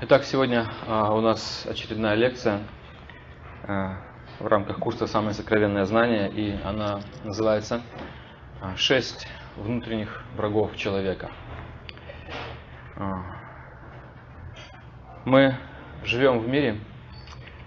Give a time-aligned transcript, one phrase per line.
[0.00, 2.58] Итак, сегодня а, у нас очередная лекция
[3.62, 4.00] а,
[4.40, 7.80] в рамках курса «Самое сокровенное знание», и она называется
[8.60, 11.30] а, «Шесть внутренних врагов человека».
[15.24, 15.54] Мы
[16.02, 16.80] живем в мире,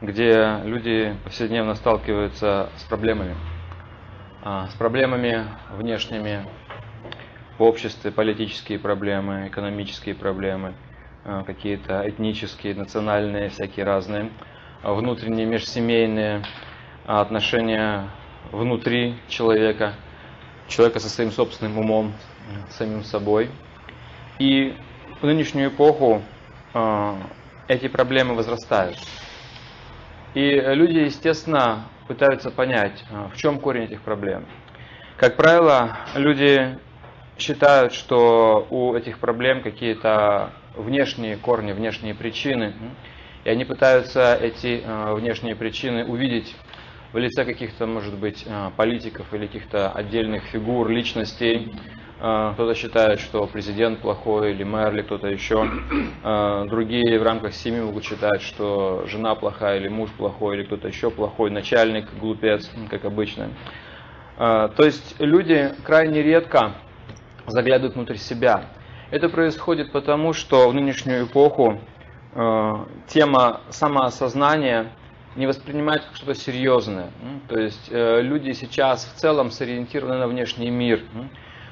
[0.02, 3.36] где люди повседневно сталкиваются с проблемами.
[4.44, 6.46] С проблемами внешними
[7.58, 10.74] в обществе, политические проблемы, экономические проблемы–
[11.46, 14.32] какие-то этнические, национальные, всякие разные,
[14.82, 16.44] а внутренние межсемейные
[17.06, 18.10] а отношения
[18.52, 19.94] внутри человека,
[20.68, 22.14] человека со своим собственным умом,
[22.70, 23.50] самим собой.
[24.40, 24.76] И
[25.22, 26.22] в нынешнюю эпоху
[26.74, 27.14] э,
[27.68, 28.98] эти проблемы возрастают.
[30.34, 34.46] И люди, естественно, пытаются понять, э, в чем корень этих проблем.
[35.18, 36.78] Как правило, люди
[37.38, 42.74] считают, что у этих проблем какие-то внешние корни, внешние причины,
[43.44, 46.54] и они пытаются эти э, внешние причины увидеть
[47.14, 51.72] в лице каких-то, может быть, э, политиков или каких-то отдельных фигур, личностей.
[52.20, 55.66] Э, кто-то считает, что президент плохой или мэр, или кто-то еще.
[56.70, 61.10] Другие в рамках семьи могут считать, что жена плохая или муж плохой, или кто-то еще
[61.10, 63.50] плохой, начальник глупец, как обычно.
[64.38, 66.74] То есть люди крайне редко
[67.48, 68.66] заглядывают внутрь себя.
[69.10, 71.80] Это происходит потому, что в нынешнюю эпоху
[72.34, 72.76] э,
[73.08, 74.92] тема самоосознания
[75.38, 77.12] не воспринимается как что-то серьезное.
[77.48, 81.04] То есть э, люди сейчас в целом сориентированы на внешний мир.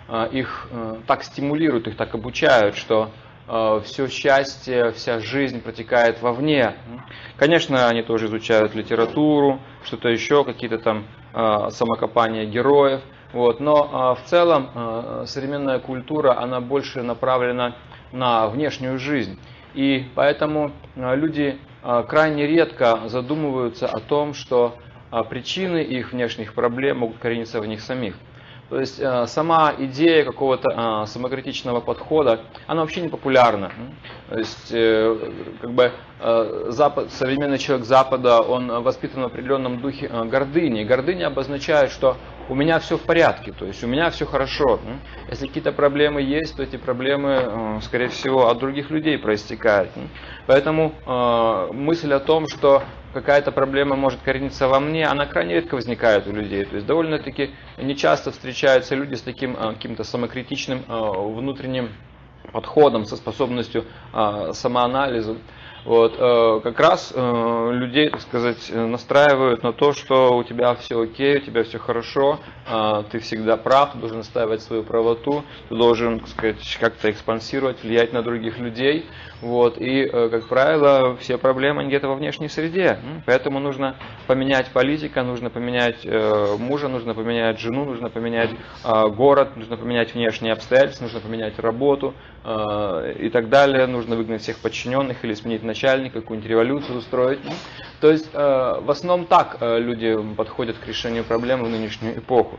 [0.08, 3.10] Э, их э, так стимулируют, их так обучают, что
[3.50, 6.76] э, все счастье, вся жизнь протекает вовне.
[7.36, 13.02] Конечно, они тоже изучают литературу, что-то еще, какие-то там э, самокопания героев–
[13.34, 17.76] вот, но а, в целом а, современная культура, она больше направлена
[18.12, 19.40] на внешнюю жизнь.
[19.74, 21.58] И поэтому а, люди
[22.08, 24.76] крайне редко задумываются о том, что
[25.30, 28.16] причины их внешних проблем могут корениться в них самих.
[28.70, 33.72] То есть сама идея какого-то самокритичного подхода, она вообще не популярна.
[34.30, 35.32] То есть э,
[35.62, 35.92] как бы
[36.70, 40.84] Запад, современный человек Запада, он воспитан в определенном духе гордыни.
[40.84, 44.80] Гордыня обозначает, что у меня все в порядке, то есть у меня все хорошо.
[45.30, 49.90] Если какие-то проблемы есть, то эти проблемы, э, скорее всего, от других людей проистекают.
[50.46, 55.76] Поэтому э, мысль о том, что какая-то проблема может корениться во мне, она крайне редко
[55.76, 56.66] возникает у людей.
[56.66, 61.90] То есть довольно-таки нечасто встречаются люди с таким э, каким-то самокритичным внутренним
[62.52, 65.38] подходом, со способностью самоанализа
[65.86, 71.00] вот, э, как раз э, людей, так сказать, настраивают на то, что у тебя все
[71.00, 75.76] окей, у тебя все хорошо, э, ты всегда прав, ты должен настаивать свою правоту, ты
[75.76, 79.06] должен, так сказать, как-то экспансировать, влиять на других людей.
[79.42, 82.98] Вот, и, как правило, все проблемы где-то во внешней среде.
[83.26, 83.98] Поэтому нужно
[84.28, 86.08] поменять политика, нужно поменять
[86.58, 88.50] мужа, нужно поменять жену, нужно поменять
[88.84, 93.86] город, нужно поменять внешние обстоятельства, нужно поменять работу и так далее.
[93.88, 95.75] Нужно выгнать всех подчиненных или сменить начальника,
[96.10, 97.40] какую-нибудь революцию устроить.
[98.02, 102.58] То есть э, в основном так э, люди подходят к решению проблем в нынешнюю эпоху.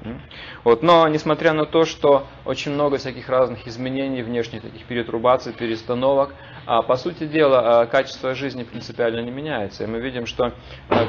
[0.65, 0.83] Вот.
[0.83, 6.35] Но несмотря на то, что очень много всяких разных изменений, внешних таких перетрубаций, перестановок,
[6.67, 9.85] а, по сути дела э, качество жизни принципиально не меняется.
[9.85, 10.53] И мы видим, что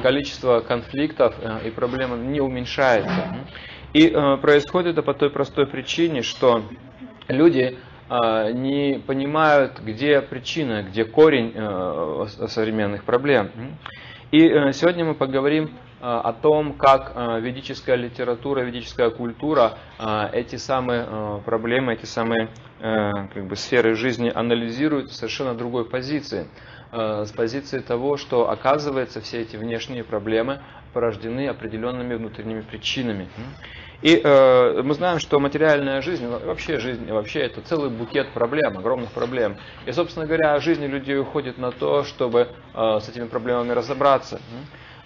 [0.03, 1.35] количество конфликтов
[1.65, 3.37] и проблем не уменьшается.
[3.93, 4.07] И
[4.41, 6.63] происходит это по той простой причине, что
[7.27, 7.77] люди
[8.09, 13.51] не понимают, где причина, где корень э, современных проблем.
[14.31, 15.69] И э, сегодня мы поговорим э,
[16.01, 19.77] о том, как ведическая литература, ведическая культура
[20.31, 26.47] эти самые проблемы, эти самые как бы, сферы жизни анализируют с совершенно другой позиции.
[26.91, 30.61] С позиции того, что оказывается все эти внешние проблемы
[30.93, 33.27] порождены определенными внутренними причинами.
[34.01, 39.11] И э, мы знаем, что материальная жизнь, вообще жизнь, вообще это целый букет проблем, огромных
[39.11, 39.57] проблем.
[39.85, 44.39] И, собственно говоря, жизнь людей уходит на то, чтобы э, с этими проблемами разобраться.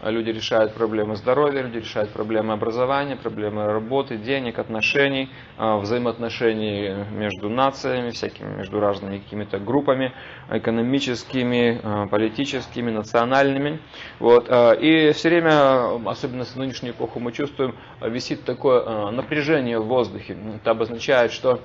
[0.03, 7.49] Люди решают проблемы здоровья, люди решают проблемы образования, проблемы работы, денег, отношений, а, взаимоотношений между
[7.49, 10.11] нациями, всякими, между разными какими-то группами,
[10.49, 13.79] экономическими, а, политическими, национальными.
[14.19, 14.47] Вот.
[14.49, 20.35] А, и все время, особенно в нынешнюю эпоху, мы чувствуем, висит такое напряжение в воздухе.
[20.55, 21.59] Это обозначает, что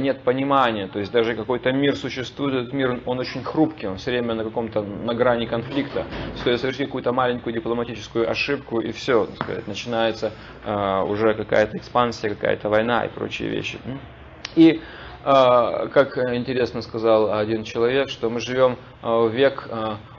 [0.00, 4.10] нет понимания, то есть даже какой-то мир существует, этот мир, он очень хрупкий, он все
[4.10, 6.04] время на каком-то, на грани конфликта.
[6.36, 10.32] Стоит совершить какую-то маленькую дипломатическую ошибку и все, так сказать, начинается
[10.64, 13.78] э, уже какая-то экспансия, какая-то война и прочие вещи.
[14.56, 14.80] И
[15.24, 19.68] как интересно сказал один человек, что мы живем в век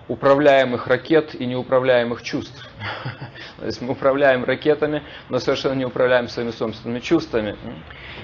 [0.07, 2.69] управляемых ракет и неуправляемых чувств.
[3.59, 7.55] То есть мы управляем ракетами, но совершенно не управляем своими собственными чувствами.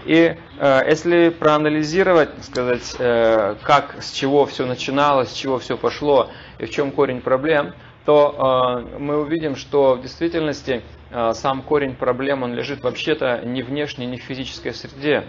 [0.06, 6.30] И э, если проанализировать, сказать, э, как, с чего все начиналось, с чего все пошло
[6.58, 7.74] и в чем корень проблем,
[8.06, 10.82] то э, мы увидим, что в действительности
[11.12, 15.24] э, сам корень проблем, он лежит вообще-то не внешне, не в физической среде,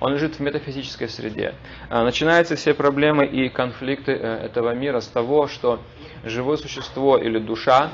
[0.00, 1.54] он лежит в метафизической среде.
[1.88, 5.80] Э, начинаются все проблемы и конфликты этого мира с того, что
[6.24, 7.90] живое существо или душа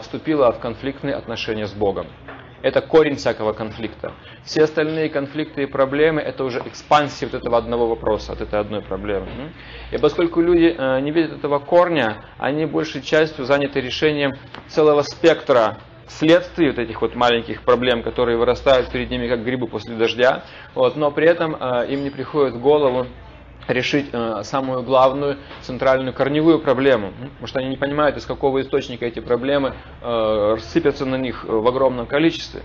[0.00, 2.06] вступила в конфликтные отношения с Богом.
[2.62, 4.12] Это корень всякого конфликта.
[4.44, 8.82] Все остальные конфликты и проблемы– это уже экспансия вот этого одного вопроса, от этой одной
[8.82, 9.26] проблемы.
[9.92, 14.32] И поскольку люди э, не видят этого корня, они большей частью заняты решением
[14.68, 19.94] целого спектра следствий вот этих вот маленьких проблем, которые вырастают перед ними как грибы после
[19.94, 23.06] дождя, вот, но при этом э, им не приходит в голову
[23.72, 29.06] решить э, самую главную центральную корневую проблему, потому что они не понимают, из какого источника
[29.06, 32.62] эти проблемы э, рассыпятся на них в огромном количестве.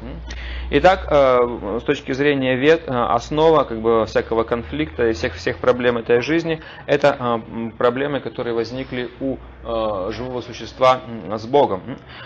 [0.71, 5.57] Итак, э, с точки зрения вет, э, основа как бы, всякого конфликта и всех, всех
[5.57, 7.41] проблем этой жизни, это
[7.77, 11.81] проблемы, которые возникли у живого существа с Богом.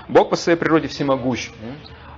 [0.08, 1.52] Бог по своей природе всемогущ.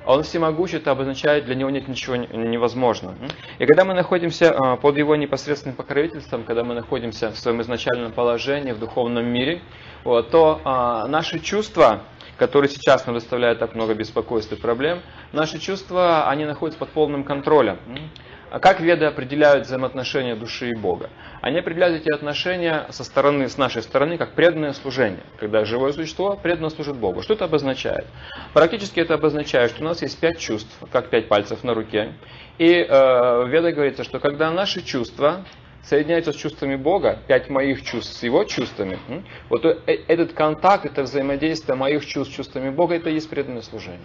[0.03, 3.15] А он всемогущ, это обозначает, для него нет ничего невозможного.
[3.59, 8.12] И когда мы находимся а, под его непосредственным покровительством, когда мы находимся в своем изначальном
[8.12, 9.62] положении в духовном мире,
[10.03, 12.01] вот, то а, наши чувства,
[12.38, 15.01] которые сейчас нам доставляют так много беспокойств и проблем,
[15.33, 17.77] наши чувства, они находятся под полным контролем.
[18.51, 21.09] А как веды определяют взаимоотношения души и Бога?
[21.42, 26.36] Они определяют эти отношения со стороны, с нашей стороны, как преданное служение, когда живое существо
[26.36, 27.21] преданно служит Богу.
[27.21, 28.06] Что это обозначает?
[28.53, 32.13] Практически это обозначает, что у нас есть пять чувств, как пять пальцев на руке.
[32.57, 35.45] И э, в говорится, что когда наши чувства
[35.81, 39.00] соединяются с чувствами Бога, пять моих чувств с его чувствами,
[39.48, 39.77] вот э,
[40.09, 44.01] этот контакт, это взаимодействие моих чувств с чувствами Бога, это и есть преданное служение.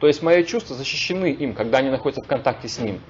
[0.00, 3.00] То есть мои чувства защищены им, когда они находятся в контакте с ним.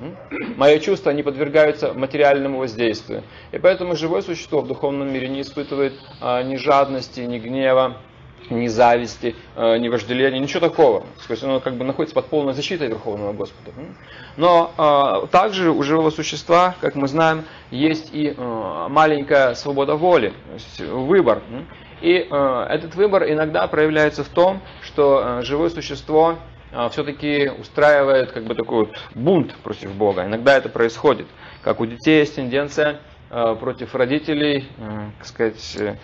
[0.57, 3.25] Мои чувства не подвергаются материальному воздействию.
[3.53, 7.99] И поэтому живое существо в духовном мире не испытывает а, ни жадности, ни гнева,
[8.49, 11.01] ни зависти, а, ни вожделения, ничего такого.
[11.27, 13.73] То есть оно как бы находится под полной защитой Верховного Господа.
[14.39, 20.55] Но а, также у живого существа, как мы знаем, есть и маленькая свобода воли, то
[20.55, 21.43] есть выбор.
[22.01, 26.39] И этот выбор иногда проявляется в том, что живое существо
[26.91, 30.25] все-таки устраивает как бы такой вот бунт против Бога.
[30.25, 31.27] Иногда это происходит.
[31.63, 33.01] Как у детей есть тенденция
[33.31, 35.99] а, против родителей, а, так сказать,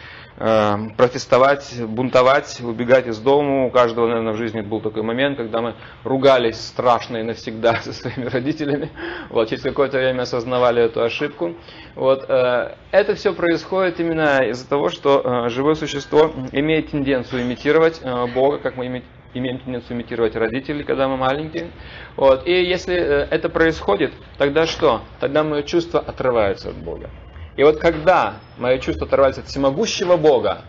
[0.96, 3.66] протестовать, бунтовать, убегать из дома.
[3.66, 7.92] У каждого, наверное, в жизни был такой момент, когда мы ругались страшно и навсегда со
[7.92, 8.90] своими родителями.
[9.30, 11.54] Вот, через какое-то время осознавали эту ошибку.
[11.94, 18.02] Вот, это все происходит именно из-за того, что живое существо имеет тенденцию имитировать
[18.34, 21.70] Бога, как мы имеем тенденцию имитировать родителей, когда мы маленькие.
[22.16, 22.46] Вот.
[22.46, 25.02] И если э, это происходит, тогда что?
[25.20, 27.10] Тогда мои чувства отрываются от Бога.
[27.56, 30.62] И вот когда мои чувства отрываются от всемогущего Бога,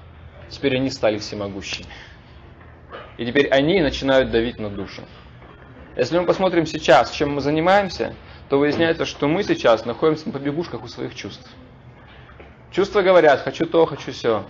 [0.50, 1.88] теперь они стали всемогущими.
[3.18, 5.04] И теперь они начинают давить на душу.
[5.96, 8.14] Если мы посмотрим сейчас, чем мы занимаемся,
[8.50, 11.50] то выясняется, что мы сейчас находимся на побегушках у своих чувств.
[12.72, 14.44] Чувства говорят, хочу то, хочу все.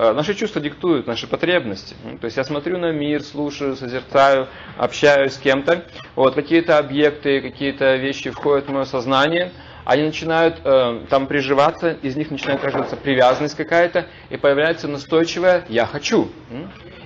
[0.00, 1.96] Э, наши чувства диктуют наши потребности.
[2.20, 5.86] То есть я смотрю на мир, слушаю, созерцаю, общаюсь с кем-то.
[6.14, 9.50] Вот какие-то объекты, какие-то вещи входят в мое сознание,
[9.84, 15.84] они начинают э, там приживаться, из них начинает рождаться привязанность какая-то, и появляется настойчивое «я
[15.84, 16.30] хочу».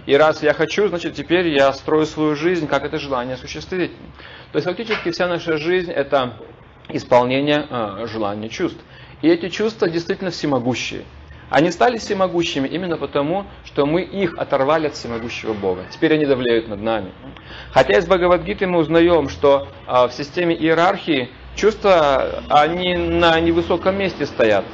[0.04, 3.92] И раз я хочу, значит теперь я строю свою жизнь, как это желание осуществить.
[4.50, 6.34] То есть фактически вся наша жизнь это
[6.90, 8.80] исполнение э, желания чувств.
[9.22, 11.04] И эти чувства действительно всемогущие.
[11.52, 15.84] Они стали всемогущими именно потому, что мы их оторвали от всемогущего Бога.
[15.90, 17.12] Теперь они давляют над нами.
[17.72, 24.24] Хотя из Бхагавадгиты мы узнаем, что а, в системе иерархии чувства, они на невысоком месте
[24.24, 24.64] стоят.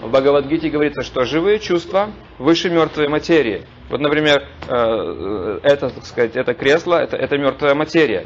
[0.00, 3.66] В Бхагавадгите говорится, что живые чувства выше мертвой материи.
[3.90, 8.24] Вот, например, э, это, так сказать, это кресло, это, это мертвая материя.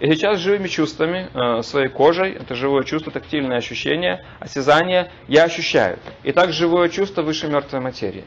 [0.00, 5.98] И сейчас живыми чувствами, э, своей кожей, это живое чувство, тактильное ощущение, осязание, я ощущаю.
[6.24, 8.24] И так живое чувство выше мертвой материи.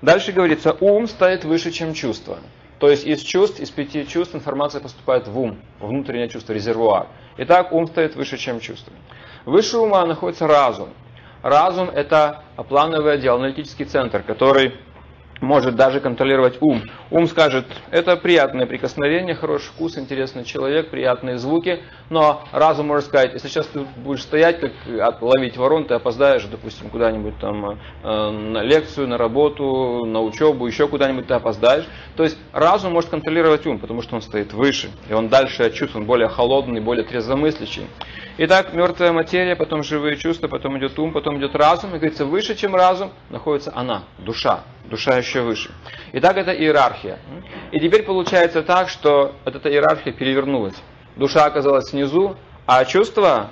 [0.00, 2.38] Дальше говорится, ум стоит выше, чем чувство.
[2.78, 7.08] То есть из чувств, из пяти чувств информация поступает в ум, внутреннее чувство, резервуар.
[7.36, 8.92] Итак, ум стоит выше, чем чувство.
[9.44, 10.88] Выше ума находится разум.
[11.42, 14.74] Разум– это плановый отдел, аналитический центр, который
[15.42, 16.82] может даже контролировать ум.
[17.10, 21.80] Ум скажет, это приятное прикосновение, хороший вкус, интересный человек, приятные звуки,
[22.10, 26.88] но разум может сказать, если сейчас ты будешь стоять, как ловить ворон, ты опоздаешь, допустим,
[26.88, 31.86] куда-нибудь там э, на лекцию, на работу, на учебу, еще куда-нибудь ты опоздаешь.
[32.16, 35.96] То есть разум может контролировать ум, потому что он стоит выше, и он дальше чувствует,
[35.96, 37.86] он более холодный, более трезвомыслящий.
[38.38, 41.90] Итак, мертвая материя, потом живые чувства, потом идет ум, потом идет разум.
[41.90, 44.64] И говорится, выше, чем разум, находится она, душа.
[44.86, 45.70] Душа еще выше.
[46.12, 47.18] Итак, это иерархия.
[47.72, 50.74] И теперь получается так, что вот эта иерархия перевернулась.
[51.16, 52.36] Душа оказалась снизу,
[52.66, 53.50] а чувства,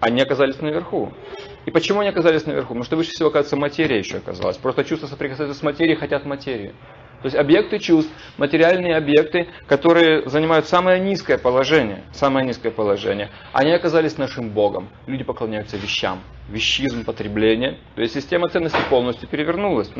[0.00, 1.12] они оказались наверху.
[1.64, 2.68] И почему они оказались наверху?
[2.68, 4.56] Потому что выше всего, оказывается, материя еще оказалась.
[4.56, 6.74] Просто чувства соприкасаются с материей, хотят материю.
[7.22, 13.72] То есть объекты чувств, материальные объекты, которые занимают самое низкое положение, самое низкое положение, они
[13.72, 14.88] оказались нашим Богом.
[15.06, 17.78] Люди поклоняются вещам, вещизм, потребление.
[17.96, 19.90] То есть система ценностей полностью перевернулась.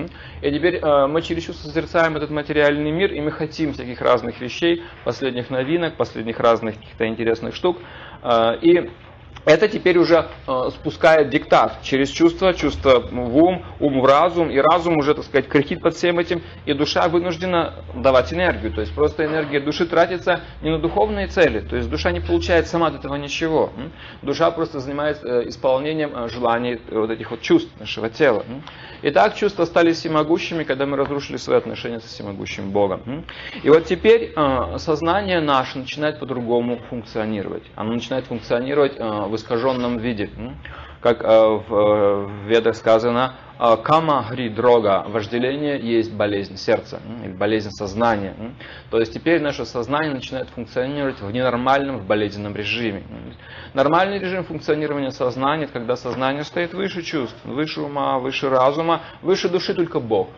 [0.43, 4.41] И теперь э, мы через чувство созерцаем этот материальный мир, и мы хотим всяких разных
[4.41, 7.79] вещей, последних новинок, последних разных каких-то интересных штук.
[8.23, 8.91] Э, и
[9.45, 14.59] это теперь уже э, спускает диктат через чувство, чувство в ум, ум в разум, и
[14.59, 18.73] разум уже, так сказать, кричит под всем этим, и душа вынуждена давать энергию.
[18.73, 22.67] То есть просто энергия души тратится не на духовные цели, то есть душа не получает
[22.67, 23.73] сама от этого ничего.
[24.23, 28.45] Душа просто занимается э, исполнением э, желаний вот этих вот чувств нашего тела.
[29.03, 33.25] И так чувства стали всемогущими, когда мы разрушили свои отношения со всемогущим Богом.
[33.63, 37.63] И вот теперь э, сознание наше начинает по-другому функционировать.
[37.77, 40.31] Оно начинает функционировать э, в искаженном виде.
[41.01, 48.35] Как э, в Ведах сказано, кама гри дрога, вожделение есть болезнь сердца, или болезнь сознания.
[48.91, 53.03] То есть теперь наше сознание начинает функционировать в ненормальном, в болезненном режиме.
[53.75, 59.49] Нормальный режим функционирования сознания, это когда сознание стоит выше чувств, выше ума, выше разума, выше
[59.49, 60.29] души только Бог.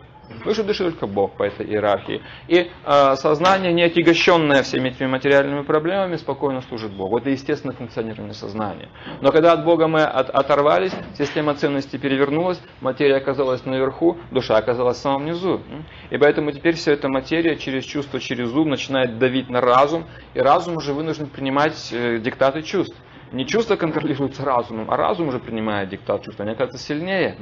[0.45, 2.21] Выше души только Бог по этой иерархии.
[2.47, 7.17] И э, сознание, не отягощенное всеми этими материальными проблемами, спокойно служит Богу.
[7.17, 8.89] Это естественное функционирование сознания.
[9.21, 14.97] Но когда от Бога мы от, оторвались, система ценностей перевернулась, материя оказалась наверху, душа оказалась
[14.97, 15.61] в самом низу.
[16.09, 20.39] И поэтому теперь вся эта материя через чувство, через ум начинает давить на разум, и
[20.39, 22.95] разум уже вынужден принимать э, диктаты чувств.
[23.31, 27.37] Не чувство контролируется разумом, а разум уже принимает диктат чувств, они оказываются сильнее.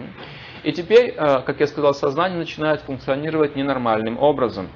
[0.63, 4.69] И теперь, э, как я сказал, сознание начинает функционировать ненормальным образом.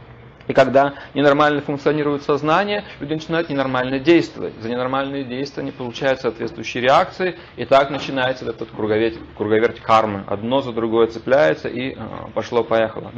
[0.47, 4.53] И когда ненормально функционирует сознание, люди начинают ненормально действовать.
[4.61, 10.25] За ненормальные действия не получают соответствующие реакции, и так начинается этот круговерть, круговерть кармы.
[10.27, 11.95] Одно за другое цепляется, и э,
[12.33, 13.11] пошло-поехало.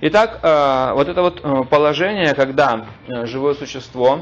[0.00, 4.20] Итак, э, вот это вот положение, когда живое существо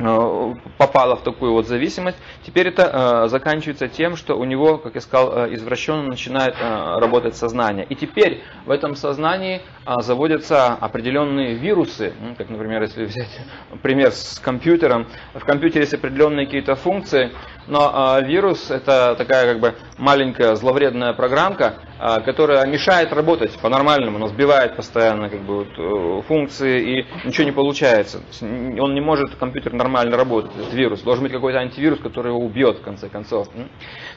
[0.00, 4.94] Э, попало в такую вот зависимость, теперь это э, заканчивается тем, что у него, как
[4.94, 7.84] я сказал, э, извращенно начинает э, работать сознание.
[7.88, 13.40] И теперь в этом сознании э, заводятся определенные вирусы, ну, как, например, если взять
[13.82, 17.32] пример с компьютером, в компьютере есть определенные какие-то функции,
[17.68, 24.16] но э, вирус это такая как бы маленькая зловредная программка, э, которая мешает работать по-нормальному,
[24.16, 28.20] она сбивает постоянно как бы, вот, э, функции и ничего не получается.
[28.40, 31.02] Он не может, компьютер нормально работать, этот вирус.
[31.02, 33.48] Должен быть какой-то антивирус, который его убьет в конце концов.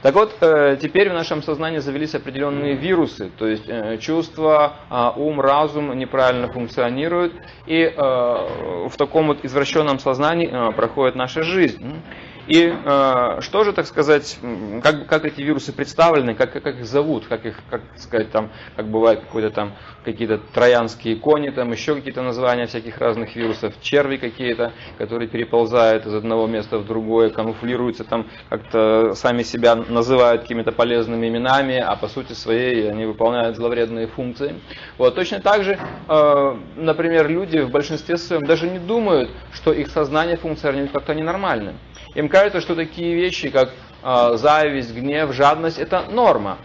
[0.02, 5.12] Так вот, э, теперь в нашем сознании завелись определенные вирусы, то есть э, чувства, э,
[5.18, 7.34] ум, разум неправильно функционируют,
[7.66, 12.02] и э, в таком вот извращенном сознании э, проходит наша жизнь.
[12.48, 14.40] И э, что же, так сказать,
[14.84, 18.88] как, как эти вирусы представлены, как, как их зовут, как их, как сказать, там, как
[18.88, 24.74] бывает какой-то там, какие-то троянские кони, там еще какие-то названия всяких разных вирусов, черви какие-то,
[24.98, 31.28] которые переползают из одного места в другое, камуфлируются там, как-то сами себя называют какими-то полезными
[31.28, 34.56] именами, а по сути своей они выполняют зловредные функции.
[34.98, 39.90] Вот, точно так же, э, например, люди в большинстве своем даже не думают, что их
[39.90, 41.74] сознание функционирует как-то ненормально.
[42.16, 43.72] Им кажется, что такие вещи, как
[44.04, 46.58] э, зависть, гнев, жадность, это норма.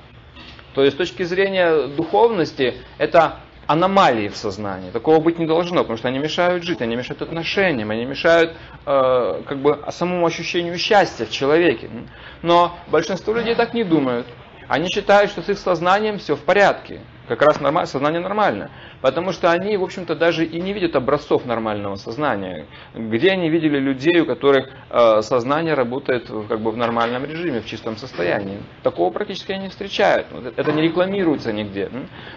[0.75, 4.91] То есть с точки зрения духовности, это аномалии в сознании.
[4.91, 8.53] Такого быть не должно, потому что они мешают жить, они мешают отношениям, они мешают
[8.85, 11.91] э, как бы самому ощущению счастья в человеке.
[12.43, 14.27] Но большинство людей так не думают.
[14.69, 17.01] Они считают, что с их сознанием все в порядке.
[17.29, 18.71] Как раз нормально, сознание нормально.
[19.01, 22.67] Потому что они, в общем-то, даже и не видят образцов нормального сознания.
[22.95, 27.67] Где они видели людей, у которых э, сознание работает как бы в нормальном режиме, в
[27.67, 28.59] чистом состоянии.
[28.83, 30.27] Такого практически они не встречают.
[30.57, 31.91] Это не рекламируется нигде.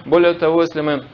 [0.05, 1.05] Более того, если мы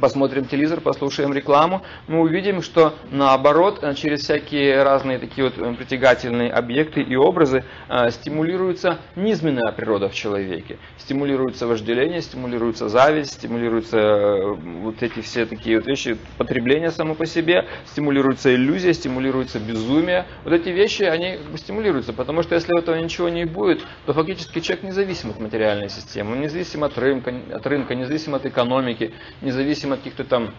[0.00, 5.74] посмотрим телевизор, послушаем рекламу, мы увидим, что наоборот, э, через всякие разные такие вот э,
[5.74, 10.78] притягательные объекты и образы э, стимулируется низменная природа в человеке.
[10.98, 14.38] Стимулируется вожделение, стимулируется зависть, стимулируются
[14.82, 20.26] вот эти все такие вот вещи, потребление само по себе, стимулируется иллюзия, стимулируется безумие.
[20.44, 24.84] Вот эти вещи, они стимулируются, потому что если этого ничего не будет, то фактически человек
[24.84, 29.98] независим от материальной системы, независим от рынка, от рынка, независим от экономики, независим зависим от
[29.98, 30.50] каких-то там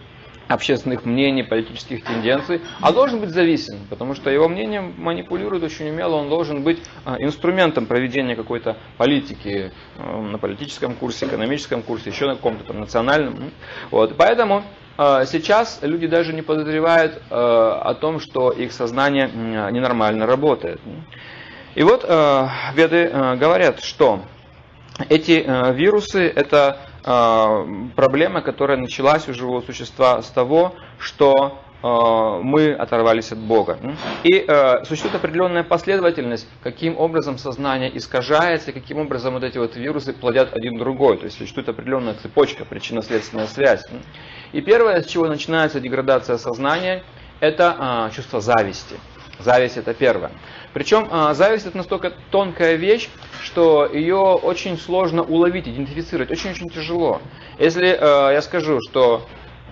[0.48, 6.16] общественных мнений, политических тенденций, а должен быть зависим, потому что его мнением манипулируют очень умело,
[6.16, 12.28] он должен быть а, инструментом проведения какой-то политики а, на политическом курсе, экономическом курсе, еще
[12.28, 13.52] на каком-то там национальном.
[13.92, 14.16] Вот.
[14.16, 14.64] Поэтому
[14.98, 20.80] а, сейчас люди даже не подозревают о том, что их сознание ненормально работает.
[21.76, 22.04] И вот
[22.74, 24.22] веды говорят, что
[25.10, 32.74] эти вирусы это а, проблема, которая началась у живого существа с того, что а, мы
[32.74, 33.78] оторвались от Бога.
[34.24, 40.14] И э, существует определенная последовательность, каким образом сознание искажается, каким образом вот эти вот вирусы
[40.14, 41.18] плодят один другой.
[41.18, 43.86] То есть существует определенная цепочка, причинно-следственная связь.
[44.54, 47.04] И первое, с чего начинается деградация сознания,
[47.40, 48.96] это э, чувство зависти.
[49.40, 50.32] Зависть это первое.
[50.74, 53.08] Причем э, зависть это настолько тонкая вещь,
[53.42, 57.22] что ее очень сложно уловить, идентифицировать, очень-очень тяжело.
[57.60, 59.26] Если э, я скажу, что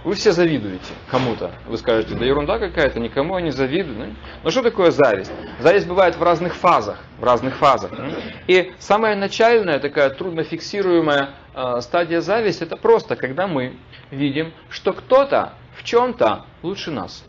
[0.06, 4.16] вы все завидуете кому-то, вы скажете, да ерунда какая-то, никому я не завидую.
[4.44, 5.32] Но что такое зависть?
[5.60, 7.92] Зависть бывает в разных фазах, в разных фазах.
[8.48, 13.78] И самая начальная, такая трудно фиксируемая э, стадия зависти, это просто, когда мы
[14.12, 17.26] видим, что кто-то в чем-то лучше нас.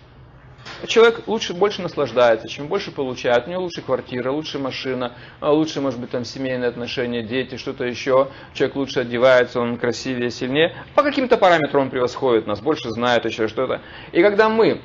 [0.87, 3.47] Человек лучше, больше наслаждается, чем больше получает.
[3.47, 7.85] У него лучше квартира, лучше машина, а лучше, может быть, там семейные отношения, дети, что-то
[7.85, 8.29] еще.
[8.55, 10.75] Человек лучше одевается, он красивее, сильнее.
[10.95, 13.81] По каким-то параметрам он превосходит нас, больше знает еще что-то.
[14.13, 14.81] И когда мы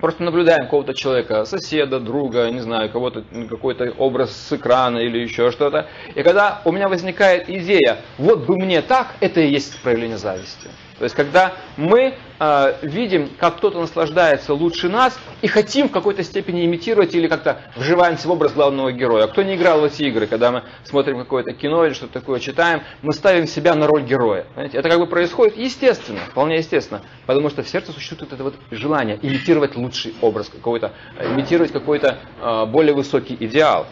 [0.00, 5.50] просто наблюдаем какого-то человека, соседа, друга, не знаю, кого-то, какой-то образ с экрана или еще
[5.50, 5.88] что-то.
[6.14, 10.68] И когда у меня возникает идея, вот бы мне так, это и есть проявление зависти.
[10.98, 16.22] То есть, когда мы э, видим, как кто-то наслаждается лучше нас и хотим в какой-то
[16.22, 19.24] степени имитировать или как-то вживаемся в образ главного героя.
[19.24, 22.38] А кто не играл в эти игры, когда мы смотрим какое-то кино или что-то такое
[22.38, 24.46] читаем, мы ставим себя на роль героя.
[24.54, 24.78] Понимаете?
[24.78, 29.18] Это как бы происходит естественно, вполне естественно, потому что в сердце существует это вот желание
[29.20, 33.86] имитировать лучший образ какой-то, имитировать какой-то э, более высокий идеал.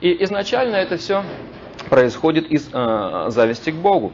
[0.00, 1.22] И изначально это все
[1.88, 4.12] происходит из э, зависти к Богу.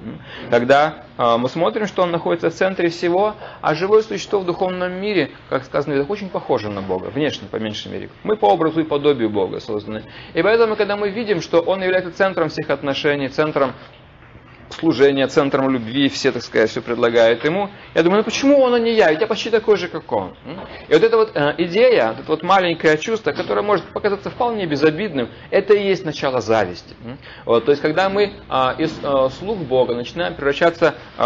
[0.50, 4.92] Когда э, мы смотрим, что Он находится в центре всего, а живое существо в духовном
[4.92, 8.10] мире, как сказано, это очень похоже на Бога, внешне, по меньшей мере.
[8.22, 10.02] Мы по образу и подобию Бога созданы.
[10.34, 13.72] И поэтому, когда мы видим, что Он является центром всех отношений, центром
[14.72, 17.70] служения, центром любви, все, так сказать, все предлагают ему.
[17.94, 19.10] Я думаю, ну почему он, а не я?
[19.10, 20.34] Ведь я почти такой же, как он.
[20.88, 24.66] И вот эта вот э, идея, вот это вот маленькое чувство, которое может показаться вполне
[24.66, 26.94] безобидным, это и есть начало зависти.
[27.44, 28.30] Вот, то есть, когда мы э,
[28.78, 31.22] из э, слуг Бога начинаем превращаться э,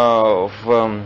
[0.64, 1.00] в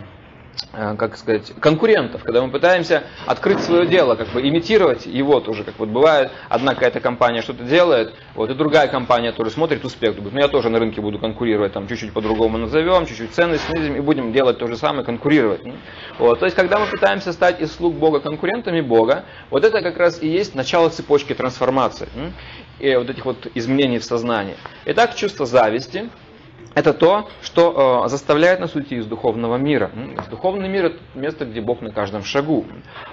[0.72, 5.78] как сказать, конкурентов, когда мы пытаемся открыть свое дело, как бы имитировать его тоже, как
[5.78, 10.35] вот бывает, одна какая-то компания что-то делает, вот, и другая компания тоже смотрит успех, думает,
[10.35, 14.00] ну я тоже на рынке буду конкурировать, там чуть-чуть по-другому назовем, чуть-чуть цены снизим, и
[14.00, 15.62] будем делать то же самое, конкурировать.
[16.18, 19.96] Вот, то есть, когда мы пытаемся стать из слуг Бога конкурентами Бога, вот это как
[19.96, 22.09] раз и есть начало цепочки трансформации,
[22.78, 24.56] и вот этих вот изменений в сознании.
[24.85, 26.09] Итак, чувство зависти,
[26.74, 29.90] это то, что э, заставляет нас уйти из духовного мира.
[30.30, 32.64] Духовный мир это место, где Бог на каждом шагу.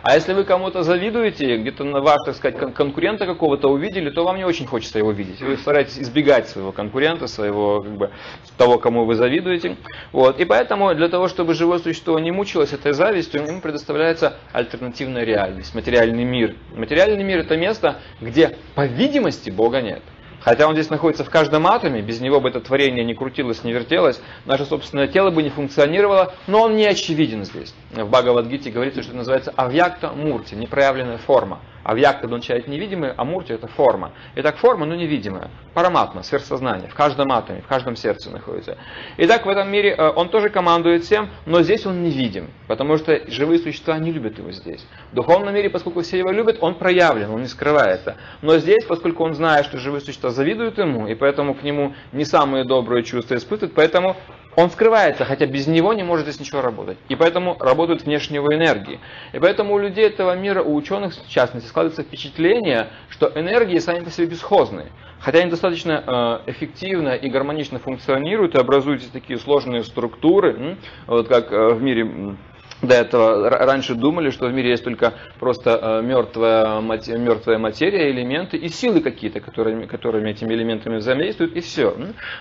[0.03, 4.23] А если вы кому-то завидуете, где-то на ваш, так сказать, кон- конкурента какого-то увидели, то
[4.23, 5.41] вам не очень хочется его видеть.
[5.41, 8.11] Вы стараетесь избегать своего конкурента, своего, как бы,
[8.57, 9.77] того, кому вы завидуете.
[10.11, 10.39] Вот.
[10.39, 15.73] И поэтому для того, чтобы живое существо не мучилось этой завистью, ему предоставляется альтернативная реальность,
[15.73, 16.55] материальный мир.
[16.75, 20.03] Материальный мир это место, где, по видимости, Бога нет.
[20.47, 23.73] Хотя он здесь находится в каждом атоме, без него бы это творение не крутилось, не
[23.73, 27.75] вертелось, наше собственное тело бы не функционировало, но он не очевиден здесь.
[27.91, 31.60] В Бхагавадгите говорится, что это называется авьякта мурти, непроявленная форма.
[31.88, 34.12] Авьякта означает невидимый, а мурти это форма.
[34.36, 35.50] Итак, форма, но невидимая.
[35.73, 38.78] Параматма, сверхсознание, в каждом атоме, в каждом сердце находится.
[39.15, 43.21] Итак, в этом мире э, он тоже командует всем, но здесь он невидим, потому что
[43.32, 44.86] живые существа не любят его здесь.
[45.13, 48.17] В духовном мире, поскольку все его любят, он проявлен, он не скрывается.
[48.41, 52.26] Но здесь, поскольку он знает, что живые существа завидуют ему, и поэтому к нему не
[52.26, 54.17] самые добрые чувства испытывают, поэтому
[54.57, 56.97] он скрывается, хотя без него не может здесь ничего работать.
[57.09, 58.99] И поэтому работают внешние его энергии.
[59.31, 64.03] И поэтому у людей этого мира, у ученых в частности, складывается впечатление, что энергии сами
[64.03, 64.87] по себе бесхозные.
[65.19, 71.51] Хотя они достаточно э, эффективно и гармонично функционируют и образуют такие сложные структуры, вот как
[71.51, 72.35] э, в мире
[72.81, 78.69] до этого раньше думали, что в мире есть только просто мертвая, мертвая материя, элементы и
[78.69, 81.95] силы какие-то, которыми, которыми этими элементами взаимодействуют, и все.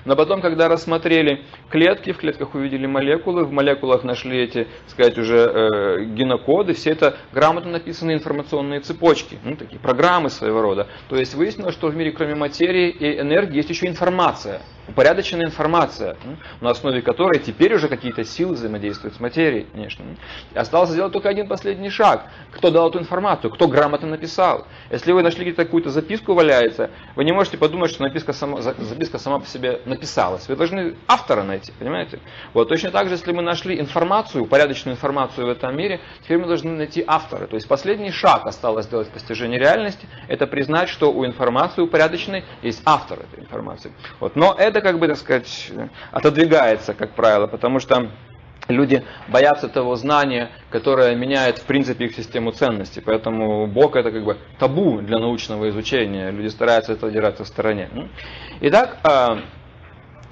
[0.04, 5.36] Но потом, когда рассмотрели клетки, в клетках увидели молекулы, в молекулах нашли эти, сказать, уже
[5.36, 10.86] э, генокоды, все это грамотно написанные информационные цепочки, ну, такие программы своего рода.
[11.08, 16.16] То есть выяснилось, что в мире кроме материи и энергии есть еще информация упорядоченная информация,
[16.60, 20.04] на основе которой теперь уже какие-то силы взаимодействуют с материей, конечно.
[20.54, 22.26] Осталось сделать только один последний шаг.
[22.52, 24.66] Кто дал эту информацию, кто грамотно написал.
[24.90, 29.18] Если вы нашли где-то какую-то записку валяется, вы не можете подумать, что написка сама, записка
[29.18, 30.48] сама по себе написалась.
[30.48, 32.20] Вы должны автора найти, понимаете?
[32.54, 36.46] Вот точно так же, если мы нашли информацию, упорядоченную информацию в этом мире, теперь мы
[36.46, 37.46] должны найти автора.
[37.46, 42.44] То есть последний шаг осталось сделать в постижении реальности, это признать, что у информации упорядоченной
[42.62, 43.92] есть автор этой информации.
[44.20, 44.36] Вот.
[44.36, 45.70] Но это как бы, так сказать,
[46.12, 48.10] отодвигается, как правило, потому что
[48.68, 53.00] люди боятся того знания, которое меняет, в принципе, их систему ценностей.
[53.00, 56.30] Поэтому Бог это как бы табу для научного изучения.
[56.30, 57.88] Люди стараются это держаться в стороне.
[58.60, 59.40] Итак, а,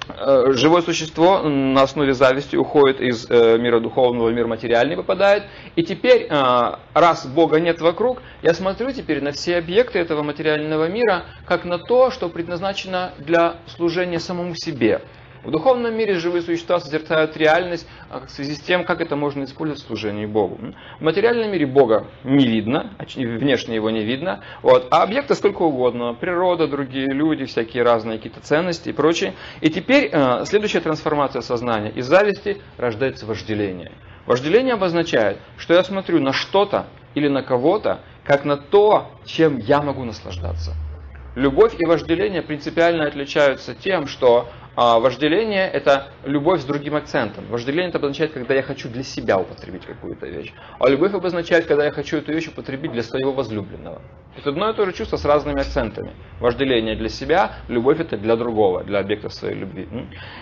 [0.07, 5.43] а, живое существо на основе зависти уходит из э, мира духовного в мир материальный попадает.
[5.75, 10.87] И теперь, а, раз Бога нет вокруг, я смотрю теперь на все объекты этого материального
[10.87, 15.01] мира, как на то, что предназначено для служения самому себе.
[15.45, 19.43] В духовном мире живые существа созерцают реальность а, в связи с тем, как это можно
[19.43, 20.57] использовать в служении Богу.
[20.99, 26.15] В материальном мире Бога не видно, внешне его не видно, вот, а объекты сколько угодно,
[26.15, 29.35] природа, другие люди, всякие разные какие-то ценности и прочее.
[29.61, 31.91] И теперь э, следующая трансформация сознания.
[31.91, 33.91] Из зависти рождается вожделение.
[34.25, 39.83] Вожделение обозначает, что я смотрю на что-то или на кого-то, как на то, чем я
[39.83, 40.73] могу наслаждаться.
[41.35, 47.45] Любовь и вожделение принципиально отличаются тем, что а вожделение– это любовь с другим акцентом.
[47.49, 50.53] Вожделение это обозначает, когда я хочу для себя употребить какую-то вещь.
[50.79, 54.01] А любовь обозначает, когда я хочу эту вещь употребить для своего возлюбленного.
[54.37, 56.13] Это одно и то же чувство с разными акцентами.
[56.41, 59.87] Вожделение для себя, любовь это для другого, для объекта своей любви.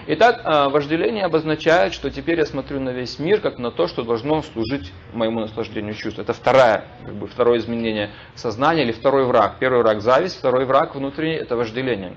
[0.08, 4.02] Итак, а, вожделение обозначает, что теперь я смотрю на весь мир как на то, что
[4.02, 6.20] должно служить моему наслаждению чувств.
[6.20, 9.58] Это второе, как бы, второе изменение сознания или второй враг.
[9.60, 12.14] Первый враг– зависть, второй враг внутренний– это вожделение.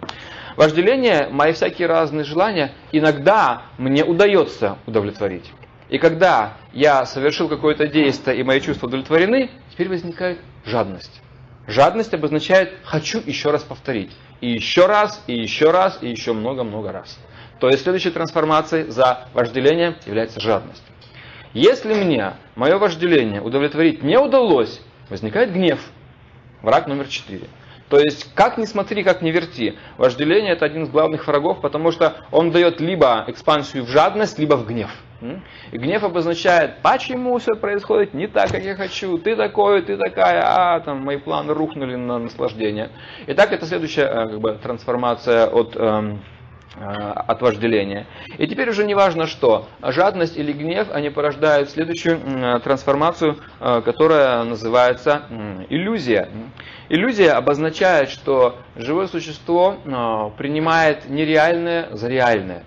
[0.57, 5.53] Вожделение, мои всякие разные желания, иногда мне удается удовлетворить.
[5.91, 11.21] И когда я совершил какое-то действие и мои чувства удовлетворены, теперь возникает жадность.
[11.67, 14.13] Жадность обозначает «хочу еще раз повторить».
[14.41, 17.19] И еще раз, и еще раз, и еще много-много раз.
[17.61, 20.83] То есть следующей трансформацией за вожделением является жадность.
[21.55, 25.81] Если мне мое вожделение удовлетворить не удалось, возникает гнев.
[26.61, 27.47] Враг номер четыре.
[27.89, 31.93] То есть, как ни смотри, как ни верти, вожделение это один из главных врагов, потому
[31.93, 34.91] что он дает либо экспансию в жадность, либо в гнев.
[35.73, 40.43] И гнев обозначает, почему все происходит не так, как я хочу, ты такой, ты такая,
[40.45, 42.91] а там мои планы рухнули на наслаждение.
[43.27, 46.23] Итак, это следующая э, как бы, трансформация от эм,
[46.75, 48.07] э, от вожделения.
[48.37, 54.45] И теперь уже не важно что, жадность или гнев, они порождают следующую э, трансформацию, которая
[54.45, 55.23] называется
[55.71, 56.29] иллюзия.
[56.89, 62.65] Иллюзия обозначает, что живое существо а, принимает нереальное за реальное.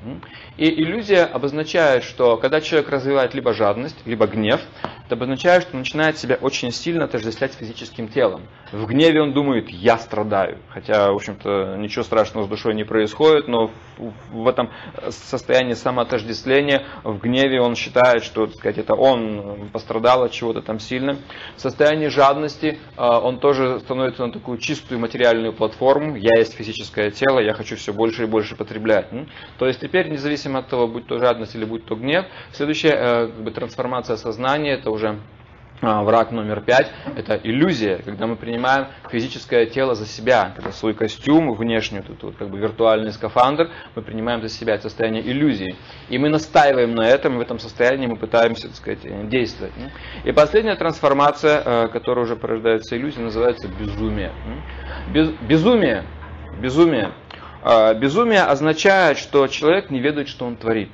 [0.58, 4.60] И иллюзия обозначает, что когда человек развивает либо жадность, либо гнев,
[5.06, 8.42] это обозначает, что начинает себя очень сильно отождествлять с физическим телом.
[8.74, 10.58] В гневе он думает, я страдаю.
[10.68, 13.72] Хотя, в общем-то, ничего страшного с душой не происходит, но
[14.32, 14.70] в этом
[15.10, 20.80] состоянии самоотождествления, в гневе он считает, что так сказать, это он пострадал от чего-то там
[20.80, 21.18] сильно.
[21.56, 26.16] В состоянии жадности а, он тоже становится на такую чистую материальную платформу.
[26.16, 29.08] Я есть физическое тело, я хочу все больше и больше потреблять.
[29.58, 33.28] То есть теперь, независимо от того, будь то жадность или будь то гнев, следующая э,
[33.28, 35.20] как бы, трансформация сознания, это уже
[35.82, 41.54] враг номер пять– это иллюзия, когда мы принимаем физическое тело за себя, когда свой костюм
[41.54, 45.76] внешний, тут вот как бы виртуальный скафандр, мы принимаем за себя это состояние иллюзии.
[46.10, 49.74] И мы настаиваем на этом, в этом состоянии мы пытаемся, так сказать, действовать.
[50.26, 54.32] И последняя трансформация, э, которая уже порождается иллюзией, называется безумие.
[55.48, 56.04] Безумие,
[56.62, 57.12] безумие.
[57.62, 60.90] А, безумие означает, что человек не ведает, что он творит.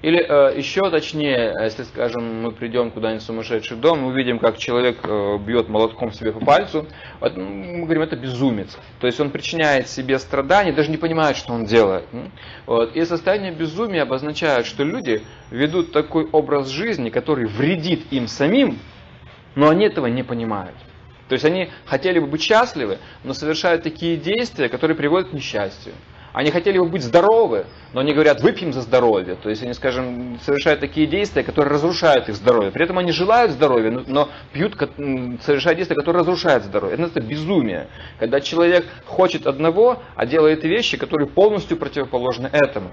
[0.00, 4.56] Или э, еще точнее, если, скажем, мы придем куда-нибудь в сумасшедший дом, мы увидим, как
[4.56, 6.86] человек э, бьет молотком себе по пальцу,
[7.20, 8.78] мы говорим, это безумец.
[9.00, 12.04] То есть он причиняет себе страдания, даже не понимает, что он делает.
[12.94, 18.78] И состояние безумия обозначает, что люди ведут такой образ жизни, который вредит им самим,
[19.56, 20.76] но они этого не понимают.
[21.28, 25.92] То есть они хотели бы быть счастливы, но совершают такие действия, которые приводят к несчастью.
[26.32, 29.36] Они хотели бы быть здоровы, но они говорят, выпьем за здоровье.
[29.36, 32.70] То есть они, скажем, совершают такие действия, которые разрушают их здоровье.
[32.70, 34.76] При этом они желают здоровья, но пьют,
[35.42, 36.98] совершают действия, которые разрушают здоровье.
[36.98, 37.88] Это безумие.
[38.18, 42.90] Когда человек хочет одного, а делает вещи, которые полностью противоположны этому.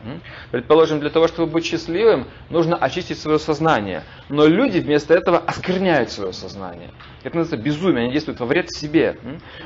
[0.52, 4.04] Предположим, для того, чтобы быть счастливым, нужно очистить свое сознание.
[4.30, 6.92] Но люди вместо этого оскверняют свое сознание.
[7.24, 9.18] Это называется безумие, они действуют во вред себе.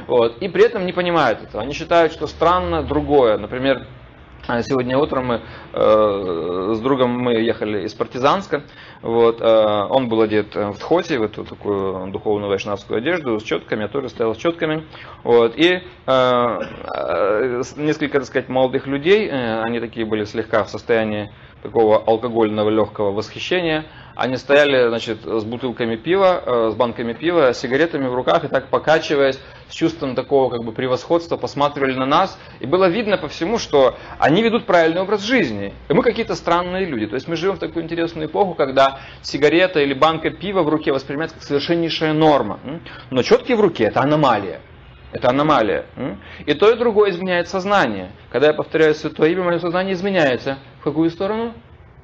[0.08, 0.42] Вот.
[0.42, 1.62] И при этом не понимают этого.
[1.62, 3.38] Они считают, что странно другое.
[3.38, 3.86] Например,
[4.64, 5.42] сегодня утром мы
[5.74, 8.64] э, с другом мы ехали из Партизанска.
[9.02, 9.46] Вот, э,
[9.90, 14.10] он был одет в тхоте, в эту такую духовную вайшнавскую одежду с четками, я тоже
[14.10, 14.86] стоял с четками.
[15.24, 20.70] Вот, и э, э, несколько, так сказать, молодых людей, э, они такие были слегка в
[20.70, 21.32] состоянии
[21.62, 23.86] такого алкогольного легкого восхищения.
[24.16, 28.48] Они стояли, значит, с бутылками пива, э, с банками пива, с сигаретами в руках и
[28.48, 32.38] так покачиваясь, с чувством такого как бы превосходства, посматривали на нас.
[32.60, 35.74] И было видно по всему, что они ведут правильный образ жизни.
[35.88, 37.08] И мы какие-то странные люди.
[37.08, 40.92] То есть мы живем в такую интересную эпоху, когда сигарета или банка пива в руке
[40.92, 42.60] воспринимается как совершеннейшая норма.
[43.10, 44.60] Но четкие в руке– это аномалия.
[45.12, 45.86] Это аномалия.
[46.46, 48.12] И то, и другое изменяет сознание.
[48.32, 50.60] Когда я повторяю Святое Имя, мое сознание изменяется.
[50.82, 51.54] В какую сторону?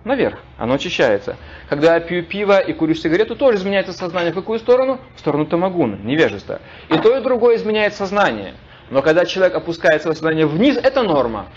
[0.04, 0.40] Наверх.
[0.58, 1.36] Оно очищается.
[1.68, 4.32] Когда я пью пиво и курю сигарету, тоже изменяется сознание.
[4.32, 5.00] В какую сторону?
[5.16, 6.62] В сторону тамагуна, невежества.
[6.90, 8.54] И то, и другое изменяет сознание.
[8.92, 11.48] Но когда человек опускает свое сознание вниз, это норма.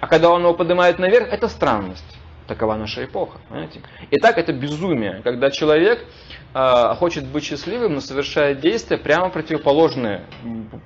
[0.00, 2.18] А когда он его поднимает наверх, это странность.
[2.46, 3.38] Такова наша эпоха.
[3.48, 3.80] Понимаете?
[4.10, 6.04] Итак, это безумие, когда человек
[6.54, 10.22] э, хочет быть счастливым, но совершает действия прямо противоположные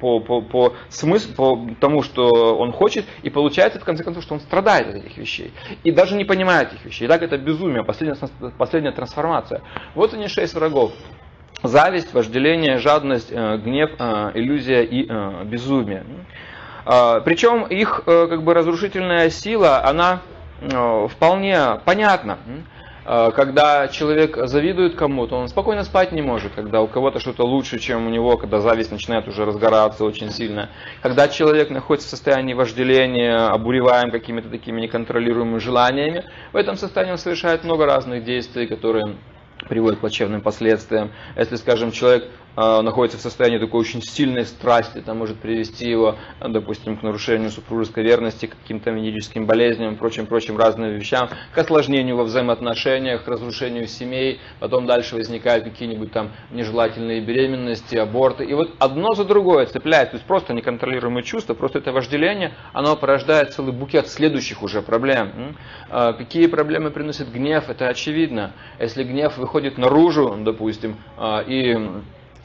[0.01, 4.35] по, по, по смыслу, по тому, что он хочет, и получается, в конце концов, что
[4.35, 5.53] он страдает от этих вещей.
[5.85, 7.07] И даже не понимает этих вещей.
[7.07, 8.17] Итак, это безумие, последняя,
[8.59, 9.63] последняя трансформация.
[9.95, 10.93] Вот они шесть врагов.
[11.63, 16.05] Зависть, вожделение, жадность, э, гнев, э, иллюзия и э, безумие.
[16.85, 20.21] Причем их как бы разрушительная сила, она
[21.09, 22.39] вполне понятно.
[23.07, 27.79] Э, когда человек завидует кому-то, он спокойно спать не может, когда у кого-то что-то лучше,
[27.79, 30.71] чем у него, когда зависть начинает уже разгораться очень сильно.
[31.03, 37.19] Когда человек находится в состоянии вожделения, обуреваем какими-то такими неконтролируемыми желаниями, в этом состоянии он
[37.19, 39.17] совершает много разных действий, которые
[39.69, 41.13] приводит к плачевным последствиям.
[41.37, 46.97] Если, скажем, человек находится в состоянии такой очень сильной страсти, это может привести его, допустим,
[46.97, 52.25] к нарушению супружеской верности, к каким-то венерическим болезням, прочим, прочим разным вещам, к осложнению во
[52.25, 58.45] взаимоотношениях, к разрушению семей, потом дальше возникают какие-нибудь там нежелательные беременности, аборты.
[58.45, 62.97] И вот одно за другое цепляет, то есть просто неконтролируемые чувства, просто это вожделение, оно
[62.97, 65.57] порождает целый букет следующих уже проблем.
[65.91, 68.53] Э, какие проблемы приносит гнев, это очевидно.
[68.79, 71.77] Если гнев выходит наружу, допустим, а, и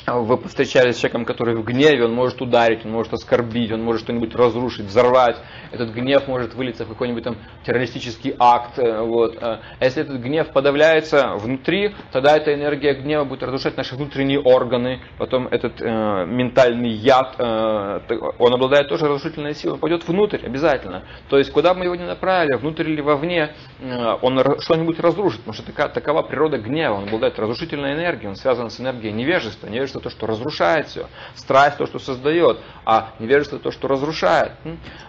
[0.07, 4.01] вы повстречались с человеком, который в гневе, он может ударить, он может оскорбить, он может
[4.01, 5.37] что-нибудь разрушить, взорвать.
[5.71, 8.79] Этот гнев может вылиться в какой-нибудь там террористический акт.
[8.79, 9.37] Э, вот.
[9.41, 15.01] А если этот гнев подавляется внутри, тогда эта энергия гнева будет разрушать наши внутренние органы.
[15.17, 17.99] Потом этот э, ментальный яд, э,
[18.39, 21.03] он обладает тоже разрушительной силой, он пойдет внутрь обязательно.
[21.29, 25.39] То есть, куда бы мы его ни направили, внутрь или вовне, э, он что-нибудь разрушит,
[25.39, 29.67] потому что такова, такова природа гнева, он обладает разрушительной энергией, он связан с энергией невежества.
[29.67, 34.53] невежества невежество то, что разрушает все, страсть то, что создает, а невежество то, что разрушает.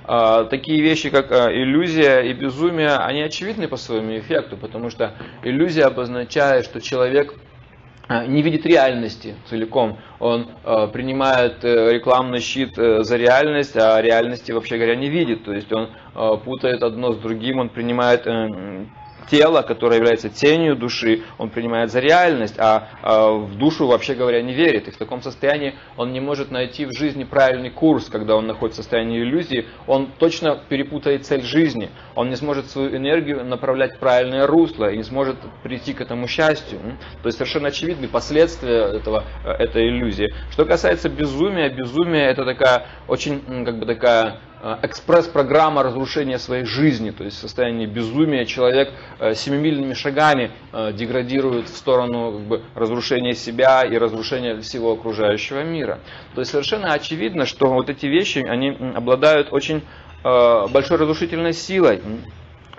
[0.05, 5.15] А, такие вещи, как а, иллюзия и безумие, они очевидны по своему эффекту, потому что
[5.43, 7.35] иллюзия обозначает, что человек
[8.09, 9.99] а, не видит реальности целиком.
[10.19, 15.45] Он э, принимает э, рекламный щит э, за реальность, а реальности, вообще говоря, не видит.
[15.45, 18.87] То есть он э, путает одно с другим, он принимает э,
[19.31, 24.43] тело, которое является тенью души, он принимает за реальность, а, а в душу, вообще говоря,
[24.43, 24.89] не верит.
[24.89, 28.83] И в таком состоянии он не может найти в жизни правильный курс, когда он находится
[28.83, 33.99] в состоянии иллюзии, он точно перепутает цель жизни, он не сможет свою энергию направлять в
[33.99, 36.79] правильное русло и не сможет прийти к этому счастью.
[37.23, 40.35] То есть совершенно очевидны последствия этого, э, этой иллюзии.
[40.51, 44.41] Что касается безумия, безумие это такая очень, как бы такая
[44.83, 51.69] экспресс-программа разрушения своей жизни, то есть в состоянии безумия человек э, семимильными шагами э, деградирует
[51.69, 55.99] в сторону как бы, разрушения себя и разрушения всего окружающего мира.
[56.35, 59.83] То есть совершенно очевидно, что вот эти вещи, они обладают очень
[60.23, 62.01] большой разрушительной силой.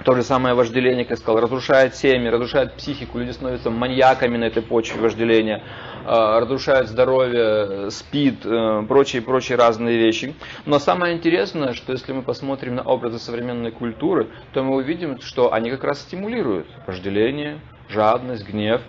[0.05, 4.45] То же самое вожделение, как я сказал, разрушает семьи, разрушает психику, люди становятся маньяками на
[4.45, 5.61] этой почве вожделения,
[6.05, 10.35] а, разрушает здоровье, спид, э, прочие-прочие разные вещи.
[10.65, 15.53] Но самое интересное, что если мы посмотрим на образы современной культуры, то мы увидим, что
[15.53, 18.81] они как раз стимулируют вожделение, жадность, гнев.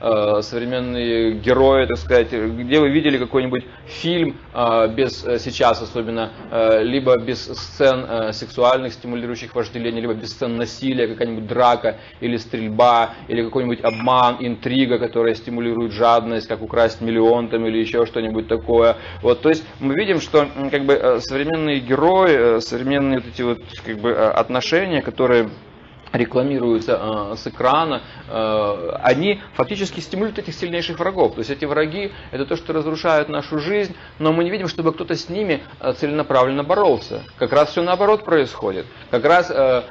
[0.00, 6.30] Э, современные герои, так сказать, где вы видели какой-нибудь фильм э, без э, сейчас особенно,
[6.82, 13.42] либо без сцен сексуальных стимулирующих вожделения, либо без сцен насилия, какая-нибудь драка или стрельба, или
[13.42, 18.96] какой-нибудь обман, интрига, которая стимулирует жадность, как украсть миллион там или еще что-нибудь такое.
[19.22, 23.98] Вот, то есть мы видим, что как бы современные герои, современные вот эти вот как
[23.98, 25.48] бы отношения, которые
[26.12, 31.34] рекламируются э, с экрана, э, они фактически стимулируют этих сильнейших врагов.
[31.34, 34.92] То есть эти враги это то, что разрушает нашу жизнь, но мы не видим, чтобы
[34.92, 37.22] кто-то с ними э, целенаправленно боролся.
[37.38, 38.86] Как раз все наоборот происходит.
[39.10, 39.82] Как раз э,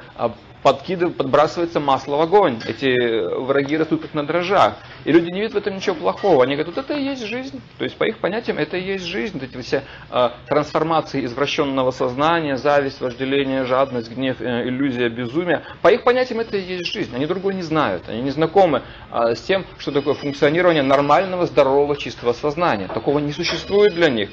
[0.62, 2.60] подкидыв, подбрасывается масло в огонь.
[2.66, 4.76] Эти враги растут как на дрожжах.
[5.04, 6.44] И люди не видят в этом ничего плохого.
[6.44, 7.60] Они говорят, вот это и есть жизнь.
[7.78, 9.38] То есть по их понятиям это и есть жизнь.
[9.38, 15.62] Вот эти все э, трансформации извращенного сознания, зависть, вожделение, жадность, гнев, э, иллюзия, безумие.
[15.82, 17.14] По их понятиям это и есть жизнь.
[17.14, 18.08] Они другой не знают.
[18.08, 22.88] Они не знакомы э, с тем, что такое функционирование нормального, здорового, чистого сознания.
[22.88, 24.30] Такого не существует для них.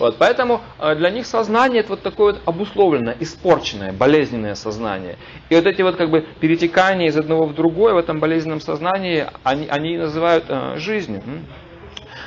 [0.00, 5.18] Вот, поэтому э, для них сознание это вот такое вот обусловленное, испорченное, болезненное сознание.
[5.50, 9.26] И вот эти вот как бы перетекания из одного в другое в этом болезненном сознании,
[9.44, 11.22] они, они называют э, жизнью.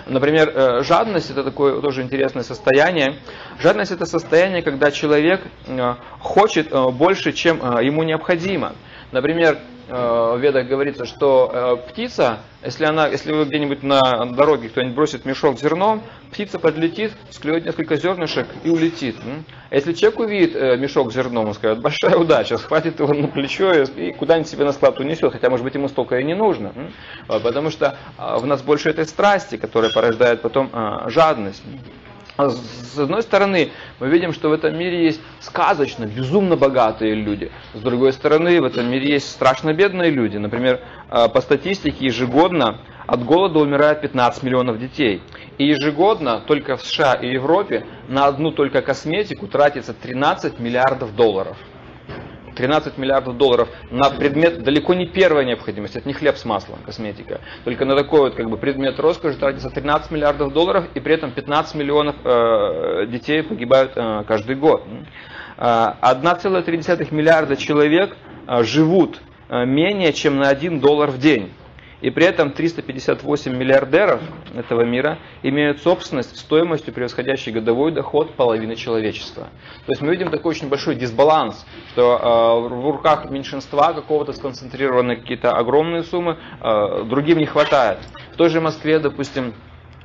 [0.05, 3.15] Например, э, жадность это такое тоже интересное состояние.
[3.59, 8.73] Жадность это состояние, когда человек э, хочет больше, чем ему необходимо.
[9.11, 9.57] Например,
[9.93, 15.25] в ведах говорится, что э, птица, если, она, если вы где-нибудь на дороге кто-нибудь бросит
[15.25, 16.01] мешок зерном,
[16.31, 19.15] птица подлетит, склюет несколько зернышек и улетит.
[19.69, 23.71] А если человек увидит э, мешок зерном, он скажет, большая удача, схватит его на плечо
[23.71, 26.73] и куда-нибудь себе на склад унесет, хотя, может быть, ему столько и не нужно.
[27.27, 30.71] Потому что в нас больше этой страсти, которая порождает потом
[31.07, 31.63] жадность.
[32.35, 37.51] А с одной стороны, мы видим, что в этом мире есть сказочно, безумно богатые люди.
[37.75, 40.37] С другой стороны, в этом мире есть страшно бедные люди.
[40.37, 45.21] Например, а, по статистике ежегодно от голода умирает 15 миллионов детей.
[45.59, 51.57] И ежегодно только в США и Европе на одну только косметику тратится 13 миллиардов долларов.
[52.53, 57.41] 13 миллиардов долларов на предмет далеко не первой необходимости, это не хлеб с маслом, косметика.
[57.63, 61.31] Только на такой вот как бы предмет роскоши тратится 13 миллиардов долларов, и при этом
[61.31, 64.83] 15 миллионов э, детей погибают э, каждый год.
[65.57, 68.15] 1,3 э, миллиарда человек
[68.47, 71.51] э, живут э, менее чем на 1 доллар в день.
[72.03, 74.21] И при этом 358 миллиардеров
[74.53, 79.43] этого мира имеют собственность стоимостью, превосходящей годовой доход половины человечества.
[79.85, 82.19] То есть мы видим такой очень большой дисбаланс, что
[82.67, 87.99] э, в руках меньшинства какого-то сконцентрированы какие-то огромные суммы, э, другим не хватает.
[88.33, 89.53] В той же Москве, допустим,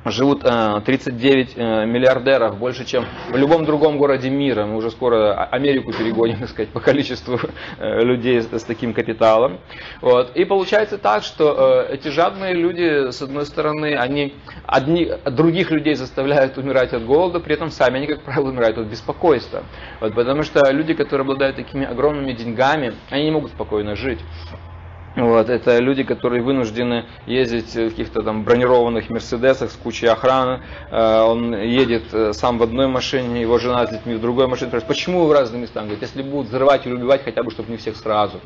[0.05, 4.65] живут 39 э, э, миллиардеров, больше, чем в любом другом городе мира.
[4.65, 7.39] Мы уже скоро Америку перегоним, так сказать, по количеству
[7.77, 9.59] э, людей с, таким капиталом.
[10.01, 10.35] Вот.
[10.35, 14.33] И получается так, что эти жадные люди, с одной стороны, они
[14.65, 18.87] одни, других людей заставляют умирать от голода, при этом сами они, как правило, умирают от
[18.87, 19.63] беспокойства.
[19.99, 24.19] Вот, потому что люди, которые обладают такими огромными деньгами, они не могут спокойно жить.
[25.15, 30.61] Вот, это люди, которые вынуждены ездить в каких-то там бронированных Мерседесах с кучей охраны.
[30.91, 34.71] Э, он едет э, сам в одной машине, его жена с детьми в другой машине.
[34.87, 35.81] Почему вы в разные места?
[35.81, 38.39] Говорит, если будут взрывать или убивать, хотя бы, чтобы не всех сразу.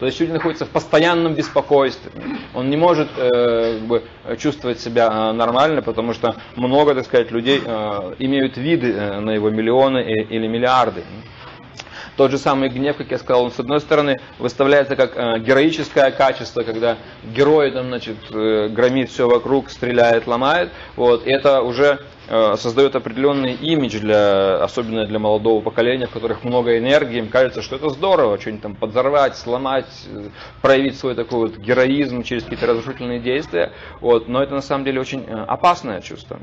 [0.00, 2.10] То есть люди находятся в постоянном беспокойстве.
[2.54, 4.02] Он не может э, как бы,
[4.38, 9.98] чувствовать себя нормально, потому что много, так сказать, людей имеют виды на его миллионы
[10.30, 11.02] или миллиарды.
[12.16, 16.10] Тот же самый гнев, как я сказал, он с одной стороны выставляется как э, героическое
[16.10, 20.70] качество, когда герой там, значит, э, громит все вокруг, стреляет, ломает.
[20.96, 26.76] Вот, и это уже создает определенный имидж, для, особенно для молодого поколения, в которых много
[26.76, 30.28] энергии, им кажется, что это здорово, что-нибудь там подзорвать, сломать, э,
[30.60, 35.00] проявить свой такой вот героизм через какие-то разрушительные действия, вот, но это на самом деле
[35.00, 36.38] очень э, опасное чувство.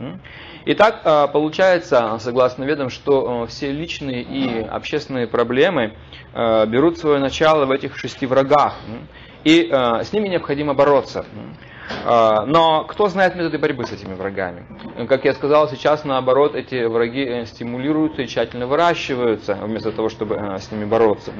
[0.65, 5.93] Итак, получается, согласно ведам, что все личные и общественные проблемы
[6.33, 8.75] берут свое начало в этих шести врагах,
[9.43, 11.25] и с ними необходимо бороться.
[12.05, 14.65] А, но кто знает методы борьбы с этими врагами?
[15.07, 20.35] Как я сказал, сейчас наоборот эти враги э, стимулируются и тщательно выращиваются, вместо того, чтобы
[20.35, 21.31] э, с ними бороться.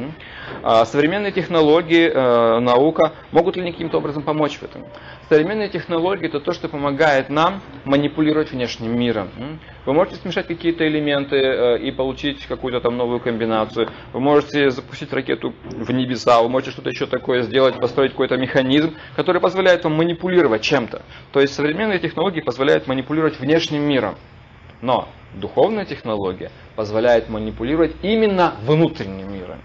[0.62, 4.86] А, современные технологии, э, наука могут ли они каким-то образом помочь в этом?
[5.30, 9.30] Современные технологии это то, что помогает нам манипулировать внешним миром.
[9.86, 13.90] Вы можете смешать какие-то элементы и получить какую-то там новую комбинацию.
[14.14, 18.96] Вы можете запустить ракету в небеса, вы можете что-то еще такое сделать, построить какой-то механизм,
[19.16, 21.02] который позволяет вам манипулировать манипулировать чем-то.
[21.32, 24.16] То есть современные технологии позволяют манипулировать внешним миром.
[24.82, 29.62] Но духовная технология позволяет манипулировать именно внутренним миром.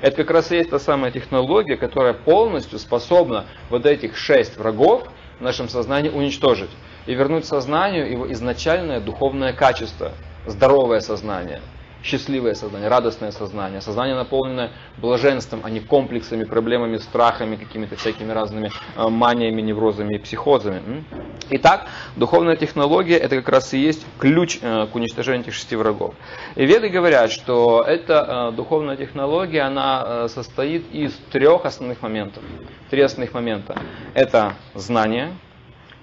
[0.00, 5.08] Это как раз и есть та самая технология, которая полностью способна вот этих шесть врагов
[5.40, 6.70] в нашем сознании уничтожить
[7.06, 10.12] и вернуть сознанию его изначальное духовное качество,
[10.46, 11.60] здоровое сознание–
[12.04, 18.70] счастливое сознание, радостное сознание, сознание, наполненное блаженством, а не комплексами, проблемами, страхами, какими-то всякими разными
[18.96, 21.04] э, маниями, неврозами и психозами.
[21.50, 26.14] Итак, духовная технология это как раз и есть ключ э, к уничтожению этих шести врагов.
[26.54, 32.42] И веды говорят, что эта э, духовная технология, она состоит из трех основных моментов.
[32.90, 33.76] Три основных момента.
[34.12, 35.34] Это знание,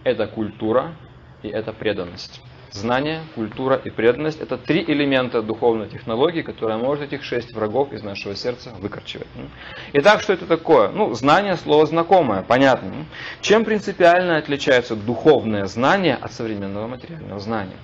[0.03, 0.95] это культура
[1.43, 2.41] и это преданность.
[2.71, 8.01] Знание, культура и преданность– это три элемента духовной технологии, которые может этих шесть врагов из
[8.01, 9.27] нашего сердца выкорчевать.
[9.91, 10.87] Итак, что это такое?
[10.89, 13.05] Ну, знание– слово знакомое, понятно.
[13.41, 17.75] Чем принципиально отличается духовное знание от современного материального знания?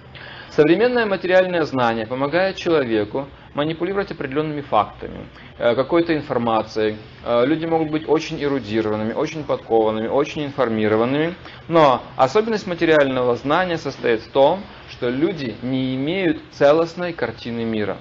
[0.52, 5.28] Современное материальное знание помогает человеку манипулировать определенными фактами,
[5.58, 6.96] э, какой-то информацией.
[7.26, 11.36] Э, люди могут быть очень эрудированными, очень подкованными, очень информированными.
[11.68, 14.64] Но особенность материального знания состоит в том,
[14.98, 17.98] что люди не имеют целостной картины мира.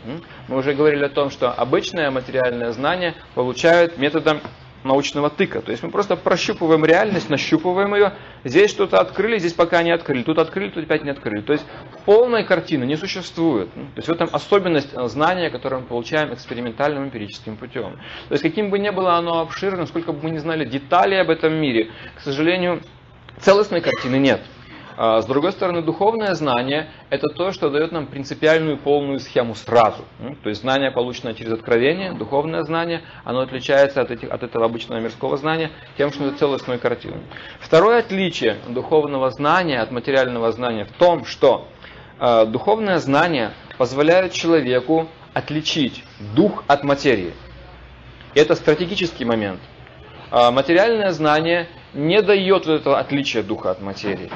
[0.49, 4.41] Мы уже говорили о том, что обычное материальное знание получают методом
[4.83, 5.61] научного тыка.
[5.61, 8.15] То есть мы просто прощупываем реальность, нащупываем ее.
[8.45, 10.23] Здесь что-то открыли, здесь пока не открыли.
[10.23, 11.43] Тут открыли, тут опять не открыли.
[11.43, 11.67] То есть
[12.07, 13.71] полной картины не существует.
[13.75, 17.99] То есть в этом особенность знания, которое мы получаем экспериментальным эмпирическим путем.
[18.29, 21.29] То есть каким бы ни было оно обширным, сколько бы мы не знали деталей об
[21.29, 22.81] этом мире, к сожалению,
[23.41, 24.41] целостной картины нет.
[24.97, 30.05] А, с другой стороны, духовное знание– это то, что дает нам принципиальную полную схему сразу.
[30.43, 34.99] То есть знание, полученное через откровение, духовное знание, оно отличается от, этих, от этого обычного
[35.01, 37.19] мирского знания тем, что это целостную картину.
[37.61, 41.69] Второе отличие духовного знания от материального знания в том, что
[42.19, 46.03] э, духовное знание позволяет человеку отличить
[46.35, 47.35] дух от материи.
[48.35, 49.61] Это стратегический момент.
[50.33, 54.31] Э, материальное знание не дает вот этого отличия духа от материи.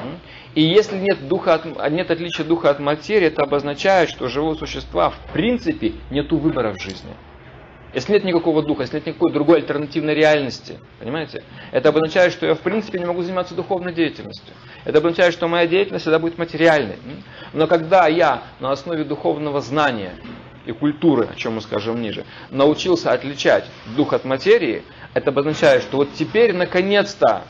[0.55, 4.55] И если нет, духа от, нет отличия духа от материи, это обозначает, что у живого
[4.55, 7.13] существа в принципе нет выбора в жизни.
[7.93, 11.43] Если нет никакого духа, если нет никакой другой альтернативной реальности, понимаете?
[11.71, 14.53] Это обозначает, что я в принципе не могу заниматься духовной деятельностью.
[14.85, 16.97] Это обозначает, что моя деятельность всегда будет материальной.
[17.53, 20.13] Но когда я на основе духовного знания
[20.65, 24.83] и культуры, о чем мы скажем ниже, научился отличать дух от материи,
[25.13, 27.43] это обозначает, что вот теперь наконец-то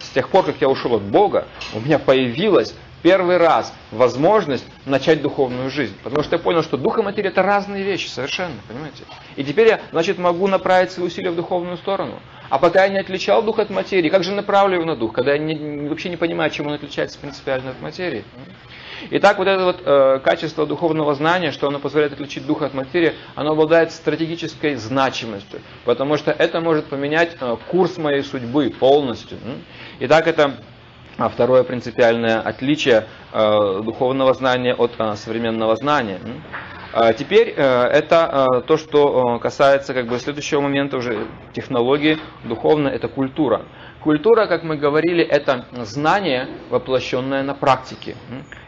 [0.00, 5.22] с тех пор, как я ушел от Бога, у меня появилась первый раз возможность начать
[5.22, 5.94] духовную жизнь.
[6.02, 9.04] Потому что я понял, что дух и материя это разные вещи совершенно, понимаете?
[9.36, 12.20] И теперь я, значит, могу направить свои усилия в духовную сторону.
[12.50, 15.32] А пока я не отличал дух от материи, как же направлю его на дух, когда
[15.32, 18.24] я не, вообще не понимаю, чем он отличается принципиально от материи?
[19.10, 23.12] Итак, вот это вот э, качество духовного знания, что оно позволяет отличить дух от материи,
[23.36, 29.38] оно обладает стратегической значимостью, потому что это может поменять э, курс моей судьбы полностью.
[30.00, 30.56] Итак, это
[31.16, 36.20] а, второе принципиальное отличие э, духовного знания от э, современного знания.
[37.00, 42.18] А теперь э, это э, то, что э, касается как бы следующего момента уже технологии
[42.42, 43.66] духовно, это культура.
[44.00, 48.16] Культура, как мы говорили, это знание, воплощенное на практике.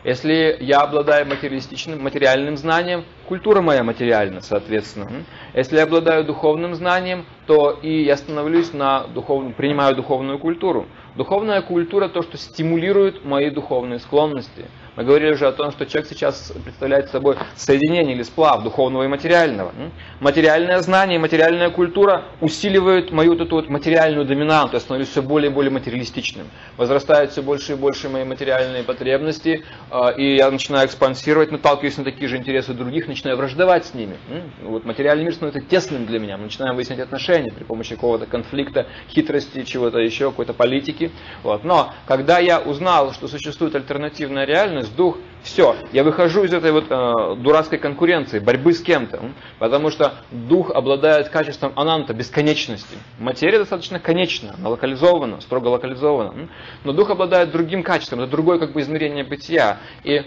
[0.04, 5.24] Если я обладаю материалистичным, материальным знанием, культура моя материальна, соответственно.
[5.52, 10.86] Если я обладаю духовным знанием, то и я становлюсь на духовную, принимаю духовную культуру.
[11.16, 14.66] Духовная культура то, что стимулирует мои духовные склонности.
[14.96, 19.06] Мы говорили уже о том, что человек сейчас представляет собой соединение или сплав духовного и
[19.06, 19.72] материального.
[20.20, 25.50] Материальное знание, материальная культура усиливают мою вот эту вот материальную доминанту, я становлюсь все более
[25.50, 26.46] и более материалистичным.
[26.76, 32.04] Возрастают все больше и больше мои материальные потребности, а, и я начинаю экспансировать, наталкиваюсь на
[32.04, 34.16] такие же интересы других, начинаю враждовать с ними.
[34.62, 38.86] Вот материальный мир становится тесным для меня, мы начинаем выяснять отношения при помощи какого-то конфликта,
[39.08, 41.12] хитрости, чего-то еще, какой-то политики.
[41.42, 41.64] Вот.
[41.64, 46.86] Но когда я узнал, что существует альтернативная реальность, дух, все, я выхожу из этой вот
[46.90, 52.96] э, дурацкой конкуренции, борьбы с кем-то, потому что дух обладает качеством ананта, бесконечности.
[53.18, 56.48] Материя достаточно конечна, она локализована, строго локализована,
[56.84, 60.22] но дух обладает другим качеством, это другое как бы измерение бытия, и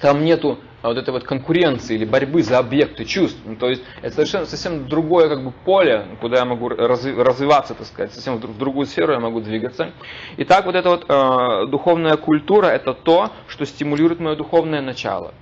[0.00, 3.38] там нету а вот этой вот конкуренции или борьбы за объекты чувств.
[3.44, 7.86] Ну, то есть это совершенно совсем другое как бы поле, куда я могу развиваться, так
[7.86, 9.92] сказать, совсем в другую сферу я могу двигаться.
[10.38, 15.34] Итак, вот эта вот э, духовная культура это то, что стимулирует мое духовное начало.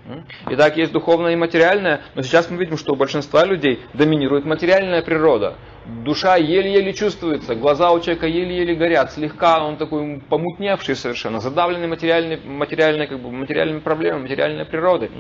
[0.51, 5.03] Итак, есть духовное и материальное, но сейчас мы видим, что у большинства людей доминирует материальная
[5.03, 5.55] природа
[5.89, 12.39] душа еле-еле чувствуется, глаза у человека еле-еле горят, слегка он такой помутневший совершенно, задавленный материальной,
[12.45, 15.11] материальной, как бы, материальными проблемами, материальной природой.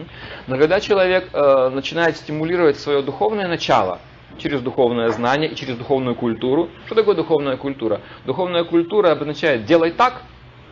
[0.47, 3.99] Но когда человек э, начинает стимулировать свое духовное начало,
[4.37, 6.69] через духовное знание и через духовную культуру.
[6.87, 8.01] Что такое духовная культура?
[8.25, 10.23] Духовная культура обозначает «делай так»,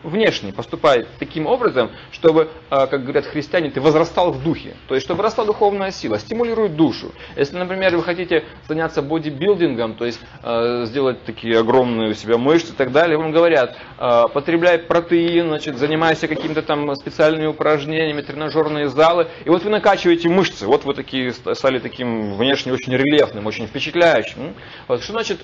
[0.03, 4.75] внешне поступает таким образом, чтобы, а, как говорят христиане, ты возрастал в духе.
[4.87, 7.11] То есть, чтобы росла духовная сила, стимулирует душу.
[7.35, 12.73] Если, например, вы хотите заняться бодибилдингом, то есть а, сделать такие огромные у себя мышцы
[12.73, 18.89] и так далее, вам говорят, а, потребляй протеин, значит, занимайся какими-то там специальными упражнениями, тренажерные
[18.89, 23.67] залы, и вот вы накачиваете мышцы, вот вы такие стали таким внешне очень рельефным, очень
[23.67, 24.53] впечатляющим.
[24.87, 25.39] Вот, что значит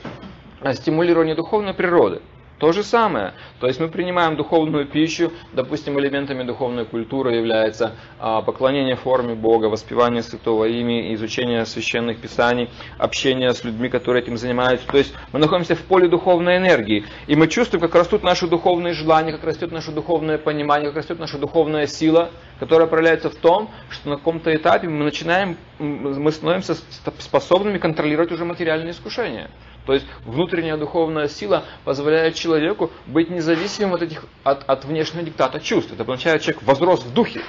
[0.74, 2.22] стимулирование духовной природы?
[2.64, 3.34] То же самое.
[3.60, 9.66] То есть мы принимаем духовную пищу, допустим, элементами духовной культуры является а, поклонение форме Бога,
[9.66, 14.88] воспевание святого имени, изучение священных писаний, общение с людьми, которые этим занимаются.
[14.88, 17.04] То есть мы находимся в поле духовной энергии.
[17.28, 21.20] И мы чувствуем, как растут наши духовные желания, как растет наше духовное понимание, как растет
[21.20, 22.30] наша духовная сила,
[22.62, 26.76] которая проявляется в том, что на каком-то этапе мы начинаем, мы становимся
[27.20, 29.50] способными контролировать уже материальные искушения.
[29.86, 35.60] То есть внутренняя духовная сила позволяет человеку быть независимым от, этих, от, от внешнего диктата
[35.60, 35.92] чувств.
[35.92, 37.42] Это означает, человек возрос в духе.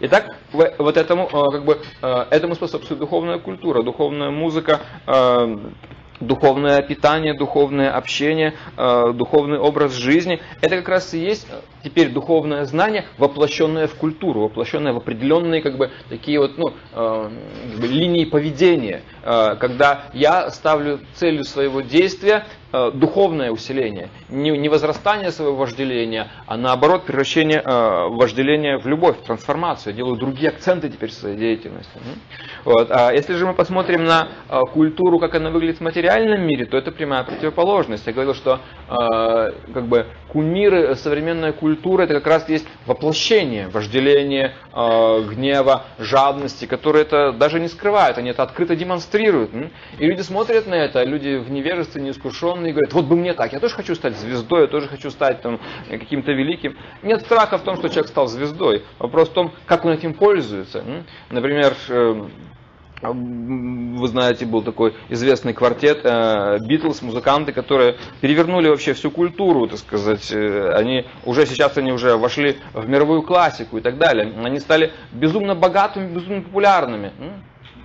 [0.00, 5.56] Итак, вот этому, э, как бы, э, этому способствует духовная культура, духовная музыка, э,
[6.20, 10.40] духовное питание, духовное общение, э, духовный образ жизни.
[10.60, 15.62] Это как раз и есть э, теперь духовное знание, воплощенное в культуру, воплощенное в определенные
[15.62, 17.30] как бы, такие вот, ну, э,
[17.72, 22.44] как бы, линии поведения, когда я ставлю целью своего действия
[22.94, 29.92] духовное усиление, не, возрастание своего вожделения, а наоборот превращение э, вожделения в любовь, в трансформацию.
[29.92, 31.98] Я делаю другие акценты теперь в своей деятельности.
[32.64, 32.90] Вот.
[32.90, 36.76] А если же мы посмотрим на э, культуру, как она выглядит в материальном мире, то
[36.76, 38.06] это прямая противоположность.
[38.06, 44.54] Я говорил, что э, как бы кумиры, современная культура, это как раз есть воплощение вожделения,
[44.72, 49.50] э, гнева, жадности, которые это даже не скрывают, они это открыто демонстрируют.
[49.98, 53.52] И люди смотрят на это, люди в невежестве, неискушенные, и говорят, вот бы мне так,
[53.52, 56.76] я тоже хочу стать звездой, я тоже хочу стать там, каким-то великим.
[57.02, 58.84] Нет страха в том, что человек стал звездой.
[58.98, 60.84] Вопрос в том, как он этим пользуется.
[61.30, 62.24] Например, э,
[63.02, 65.98] вы знаете, был такой известный квартет
[66.66, 70.32] Битлз, э, музыканты, которые перевернули вообще всю культуру, так сказать.
[70.32, 74.32] Э, они уже сейчас они уже вошли в мировую классику и так далее.
[74.42, 77.12] Они стали безумно богатыми, безумно популярными.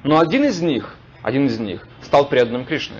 [0.03, 2.97] Но один из них, один из них стал преданным Кришны.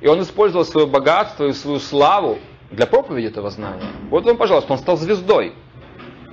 [0.00, 2.38] И он использовал свое богатство и свою славу
[2.70, 3.90] для проповеди этого знания.
[4.10, 5.54] Вот вам, пожалуйста, он стал звездой.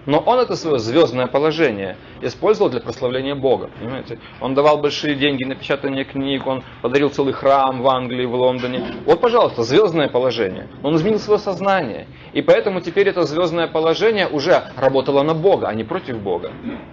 [0.05, 3.69] Но он это свое звездное положение использовал для прославления Бога.
[3.79, 4.19] Понимаете?
[4.41, 8.95] Он давал большие деньги на печатание книг, он подарил целый храм в Англии, в Лондоне.
[9.05, 10.67] Вот, пожалуйста, звездное положение.
[10.83, 12.07] Он изменил свое сознание.
[12.33, 16.51] И поэтому теперь это звездное положение уже работало на Бога, а не против Бога.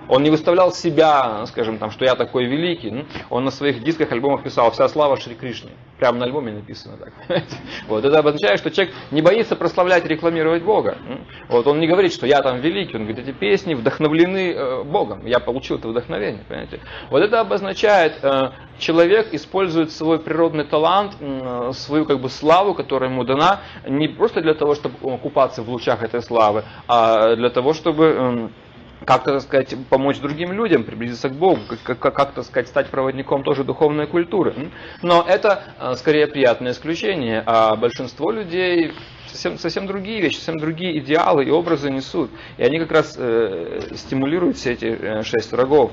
[0.09, 3.05] Он не выставлял себя, скажем, там, что я такой великий.
[3.31, 5.71] Он на своих дисках, альбомах писал «Вся слава Шри Кришне».
[5.99, 7.13] Прямо на альбоме написано так.
[7.89, 8.05] Вот.
[8.05, 10.97] Это обозначает, что человек не боится прославлять рекламировать Бога.
[11.49, 11.67] Вот.
[11.67, 12.97] Он не говорит, что я там великий.
[12.97, 14.83] Он говорит, эти песни вдохновлены э,
[15.15, 15.27] Богом.
[15.27, 16.43] Я получил это вдохновение.
[16.49, 16.81] Понимаете?
[17.11, 21.17] Вот это обозначает, э, человек использует свой природный талант,
[21.73, 26.03] свою как бы славу, которая ему дана, не просто для того, чтобы купаться в лучах
[26.03, 28.53] этой славы, а для того, чтобы эм,
[29.05, 32.89] как-то, так сказать, помочь другим людям, приблизиться к Богу, как, как, как так сказать, стать
[32.89, 34.71] проводником тоже духовной культуры.
[35.03, 38.93] Но это э, скорее приятное исключение, а большинство людей
[39.35, 42.31] совсем, совсем другие вещи, совсем другие идеалы и образы несут.
[42.57, 45.93] И они как раз э, стимулируют все эти э, шесть врагов.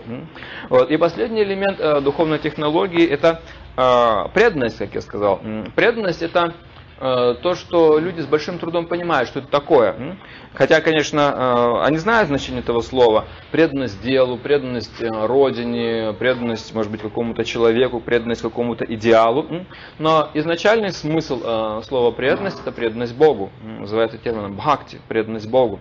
[0.69, 0.91] Вот.
[0.91, 3.41] И последний элемент э, духовной технологии это
[3.75, 5.41] э, преданность, как я сказал.
[5.75, 6.53] Преданность это
[7.01, 10.17] то, что люди с большим трудом понимают, что это такое.
[10.53, 13.25] Хотя, конечно, э, они знают значение этого слова.
[13.51, 19.65] Преданность делу, преданность э, родине, преданность, может быть, какому-то человеку, преданность какому-то идеалу.
[19.97, 23.49] Но изначальный смысл слова преданность– это преданность Богу.
[23.63, 25.79] Называется термином бхакти, преданность Богу.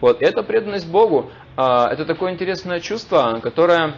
[0.00, 3.94] Вот, эта преданность Богу– это такое интересное чувство, которое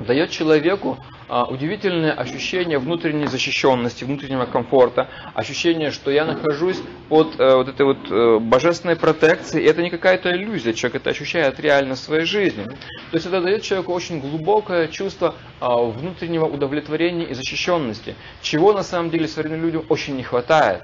[0.00, 0.98] дает человеку
[1.28, 7.98] удивительное ощущение внутренней защищенности, внутреннего комфорта, ощущение, что я нахожусь под э, вот этой вот
[8.10, 12.64] э, божественной протекцией, и это не какая-то иллюзия, человек это ощущает реально в своей жизни.
[12.64, 18.82] То есть это дает человеку очень глубокое чувство а, внутреннего удовлетворения и защищенности, чего на
[18.82, 20.82] самом деле современным людям очень не хватает.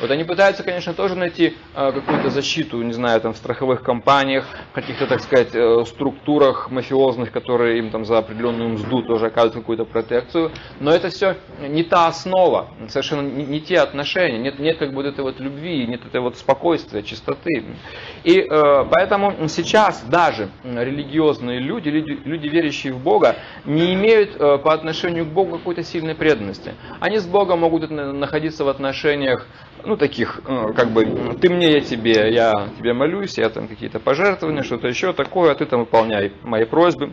[0.00, 4.46] Вот они пытаются, конечно, тоже найти а, какую-то защиту, не знаю, там в страховых компаниях,
[4.70, 9.54] в каких-то, так сказать, э, структурах мафиозных, которые им там за определенную мзду тоже оказывают
[9.54, 14.58] какую-то какую-то протекцию, но это все не та основа, совершенно не, не те отношения, нет,
[14.58, 17.64] нет как бы вот этой вот любви, нет этой вот спокойствия, чистоты.
[18.24, 24.58] И э, поэтому сейчас даже религиозные люди, люди, люди, верящие в Бога, не имеют э,
[24.58, 26.74] по отношению к Богу какой-то сильной преданности.
[27.00, 29.46] Они с Богом могут находиться в отношениях,
[29.84, 31.04] ну, таких, э, как бы,
[31.40, 35.54] ты мне, я тебе, я тебе молюсь, я там какие-то пожертвования, что-то еще такое, а
[35.54, 37.12] ты там выполняй мои просьбы.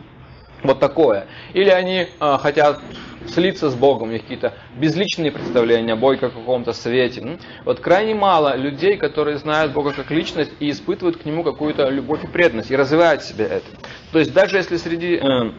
[0.63, 1.27] Вот такое.
[1.53, 2.79] Или они э, хотят
[3.27, 7.37] слиться с Богом, у них какие-то безличные представления о Боге как каком-то свете.
[7.65, 12.23] Вот крайне мало людей, которые знают Бога как личность и испытывают к Нему какую-то любовь
[12.23, 13.65] и преданность, и развивают в себе это.
[14.11, 15.51] То есть даже если среди э,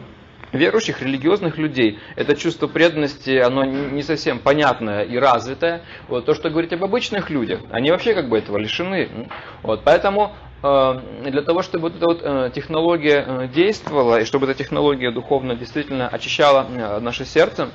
[0.51, 5.81] верующих, религиозных людей это чувство преданности, оно не совсем понятное и развитое.
[6.07, 9.29] Вот то, что говорить об обычных людях, они вообще как бы этого лишены.
[9.63, 14.53] Вот, поэтому для того, чтобы вот эта вот э, технология э, действовала, и чтобы эта
[14.53, 17.69] технология духовно действительно очищала наше сердце,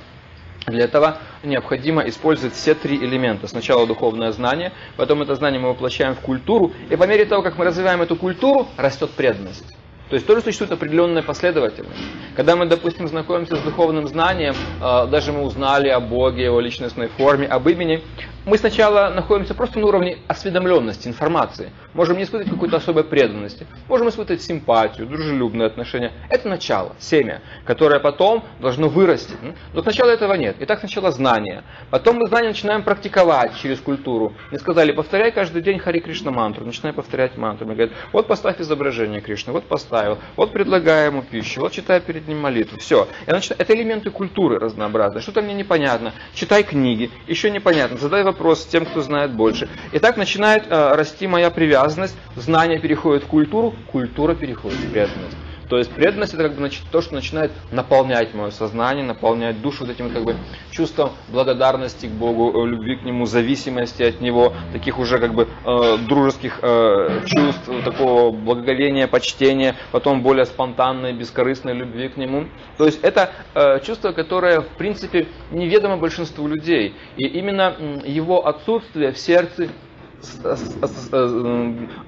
[0.66, 3.48] для этого необходимо использовать все три элемента.
[3.48, 7.58] Сначала духовное знание, потом это знание мы воплощаем в культуру, и по мере того, как
[7.58, 9.76] мы развиваем эту культуру, растет преданность.
[10.08, 12.00] То есть тоже существует определенная последовательность.
[12.36, 17.48] Когда мы, допустим, знакомимся с духовным знанием, даже мы узнали о Боге, о личностной форме,
[17.48, 18.04] об имени,
[18.44, 21.72] мы сначала находимся просто на уровне осведомленности, информации.
[21.96, 26.12] Можем не испытывать какой-то особой преданности, можем испытывать симпатию, дружелюбные отношения.
[26.28, 29.32] Это начало, семя, которое потом должно вырасти.
[29.72, 30.56] Но сначала этого нет.
[30.60, 31.64] Итак, сначала знание.
[31.90, 34.34] Потом мы знание начинаем практиковать через культуру.
[34.50, 36.66] Мне сказали, повторяй каждый день Хари Кришна мантру.
[36.66, 37.64] Начинаю повторять мантру.
[37.64, 42.28] Мне говорят, вот поставь изображение Кришны, вот поставил, вот предлагай ему пищу, вот читай перед
[42.28, 42.78] ним молитву.
[42.78, 43.08] Все.
[43.26, 43.58] Начинаю...
[43.58, 45.22] Это элементы культуры разнообразные.
[45.22, 46.12] Что-то мне непонятно.
[46.34, 47.96] Читай книги, еще непонятно.
[47.96, 49.70] Задай вопрос тем, кто знает больше.
[49.92, 55.36] И так начинает э, расти моя привязанность, знание переходит в культуру, культура переходит в преданность.
[55.68, 59.84] То есть преданность это как бы значит, то, что начинает наполнять мое сознание, наполнять душу
[59.84, 60.36] вот этим как бы
[60.70, 65.48] чувством благодарности к Богу, э, любви к Нему, зависимости от Него, таких уже как бы
[65.64, 72.46] э, дружеских э, чувств, такого благоговения, почтения, потом более спонтанной, бескорыстной любви к Нему.
[72.78, 76.94] То есть это э, чувство, которое в принципе неведомо большинству людей.
[77.16, 77.74] И именно
[78.04, 79.68] его отсутствие в сердце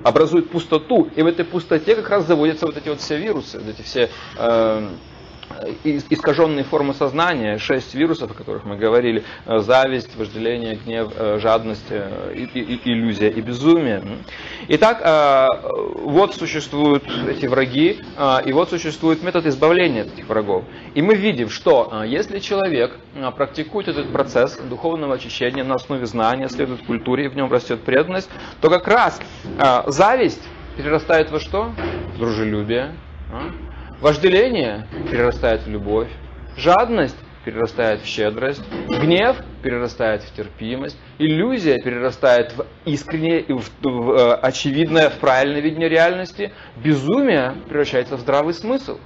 [0.03, 3.69] образует пустоту, и в этой пустоте как раз заводятся вот эти вот все вирусы, вот
[3.69, 4.89] эти все э,
[5.85, 11.87] искаженные формы сознания, шесть вирусов, о которых мы говорили, э, зависть, вожделение, гнев, э, жадность,
[11.91, 12.35] э,
[12.85, 14.03] иллюзия и безумие.
[14.69, 14.99] Итак,
[16.03, 18.01] вот существуют эти враги,
[18.47, 20.65] и вот существует метод избавления от этих врагов.
[20.95, 22.99] И мы видим, что если человек
[23.37, 28.31] практикует этот процесс духовного очищения на основе знания, следует культуре, и в нем растет преданность,
[28.61, 29.21] то как раз
[29.87, 30.43] зависть
[30.77, 31.73] перерастает во что?
[32.19, 32.93] Дружелюбие,
[34.01, 36.09] Вожделение перерастает в любовь,
[36.57, 44.11] жадность перерастает в щедрость, гнев перерастает в терпимость, иллюзия перерастает в искреннее и в, в,
[44.12, 48.99] э, очевидное, в правильное видение реальности, безумие превращается в здравый смысл.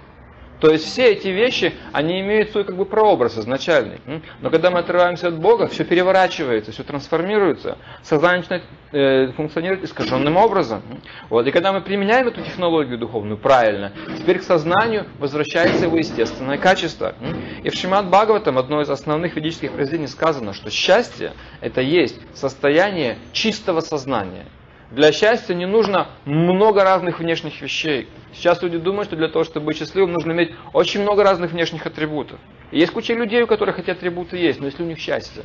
[0.63, 4.01] То есть все эти вещи, они имеют свой как бы прообраз изначальный.
[4.41, 10.37] Но когда мы отрываемся от Бога, все переворачивается, все трансформируется, сознание начинает э, функционировать искаженным
[10.37, 10.83] образом.
[11.31, 11.49] Вот.
[11.49, 17.17] И когда мы применяем эту технологию духовную правильно, теперь к сознанию возвращается его естественное качество.
[17.65, 23.19] И в Шимат Бхагаватам, одно из основных ведических произведений, сказано, что счастье это есть состояние
[23.33, 24.47] чистого сознания.
[24.93, 28.11] Для счастья не нужно много разных внешних вещей.
[28.35, 31.87] Сейчас люди думают, что для того, чтобы быть счастливым, нужно иметь очень много разных внешних
[31.87, 32.39] атрибутов.
[32.71, 35.45] И есть куча людей, у которых эти атрибуты есть, но если у них счастье,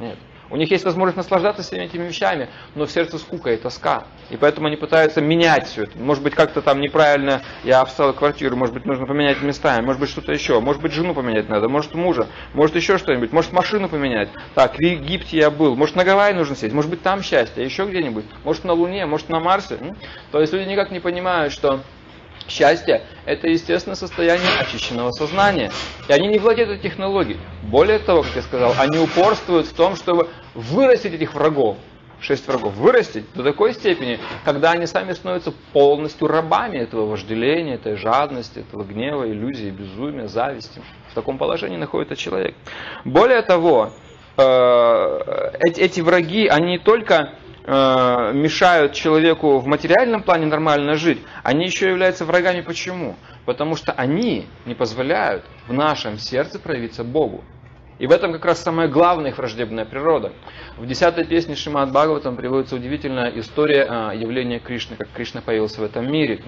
[0.00, 0.16] нет.
[0.50, 4.04] У них есть возможность наслаждаться всеми этими вещами, но в сердце скука и тоска.
[4.30, 5.98] И поэтому они пытаются менять все это.
[5.98, 10.10] Может быть, как-то там неправильно я обставил квартиру, может быть, нужно поменять местами, может быть,
[10.10, 14.28] что-то еще, может быть, жену поменять надо, может, мужа, может, еще что-нибудь, может, машину поменять.
[14.54, 17.84] Так, в Египте я был, может, на Гавайи нужно сесть, может быть, там счастье, еще
[17.84, 19.78] где-нибудь, может, на Луне, может, на Марсе.
[20.30, 21.80] То есть люди никак не понимают, что
[22.48, 25.70] Счастье– это естественное состояние очищенного сознания.
[26.08, 27.38] И они не владеют этой технологией.
[27.62, 31.76] Более того, как я сказал, они упорствуют в том, чтобы вырастить этих врагов,
[32.20, 37.96] шесть врагов, вырастить до такой степени, когда они сами становятся полностью рабами этого вожделения, этой
[37.96, 40.80] жадности, этого гнева, иллюзии, безумия, зависти.
[41.10, 42.54] В таком положении находится человек.
[43.04, 43.92] Более того,
[44.38, 47.34] э, эти, враги, они не только
[47.64, 52.60] Э, мешают человеку в материальном плане нормально жить, они еще являются врагами.
[52.60, 53.16] Почему?
[53.44, 57.44] Потому что они не позволяют в нашем сердце проявиться Богу.
[57.98, 60.32] И в этом как раз самая главная их враждебная природа.
[60.76, 65.84] В десятой песне Шимат Бхагаватам приводится удивительная история э, явления Кришны, как Кришна появился в
[65.84, 66.40] этом мире.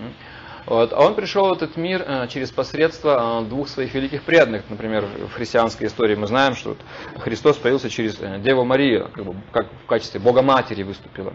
[0.67, 0.93] Вот.
[0.93, 4.63] А он пришел в этот мир э, через посредство э, двух своих великих преданных.
[4.69, 6.77] Например, в христианской истории мы знаем, что
[7.19, 11.33] Христос появился через э, Деву Марию, как, бы, как в качестве Бога Матери выступила.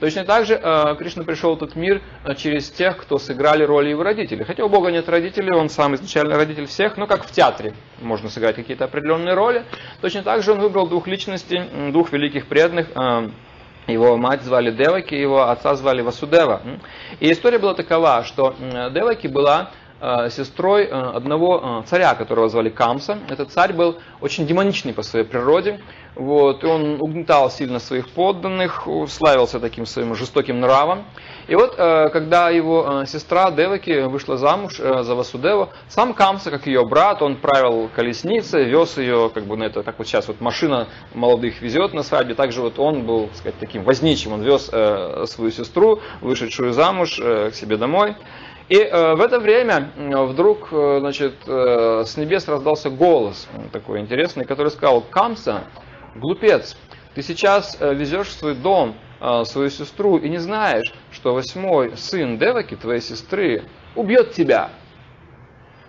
[0.00, 0.56] Точно так же
[0.98, 2.02] Кришна пришел в этот мир
[2.36, 4.44] через тех, кто сыграли роли его родителей.
[4.44, 8.28] Хотя у Бога нет родителей, он сам изначально родитель всех, но как в театре можно
[8.28, 9.64] сыграть какие-то определенные роли.
[10.00, 12.88] Точно так же он выбрал двух личностей, двух великих преданных,
[13.86, 16.62] его мать звали Деваки, его отца звали Васудева.
[17.20, 18.54] И история была такова, что
[18.92, 19.70] Деваки была
[20.00, 23.18] э, сестрой э, одного э, царя, которого звали Камса.
[23.28, 25.80] Этот царь был очень демоничный по своей природе.
[26.14, 31.04] Вот, и он угнетал сильно своих подданных, славился таким своим жестоким нравом.
[31.46, 36.50] И вот, э, когда его э, сестра Деваки вышла замуж э, за Васудева, сам Камса,
[36.50, 40.26] как ее брат, он правил колесницей, вез ее, как бы на это, как вот сейчас
[40.28, 44.42] вот машина молодых везет на свадьбе, также вот он был, так сказать, таким возничим, он
[44.42, 44.66] вез
[45.30, 48.16] свою сестру, вышедшую замуж, к себе домой.
[48.68, 55.64] И в это время вдруг, значит, с небес раздался голос такой интересный, который сказал, Камса,
[56.14, 56.76] глупец,
[57.14, 58.96] ты сейчас везешь свой дом
[59.44, 63.64] свою сестру и не знаешь, что восьмой сын Деваки, твоей сестры,
[63.94, 64.70] убьет тебя.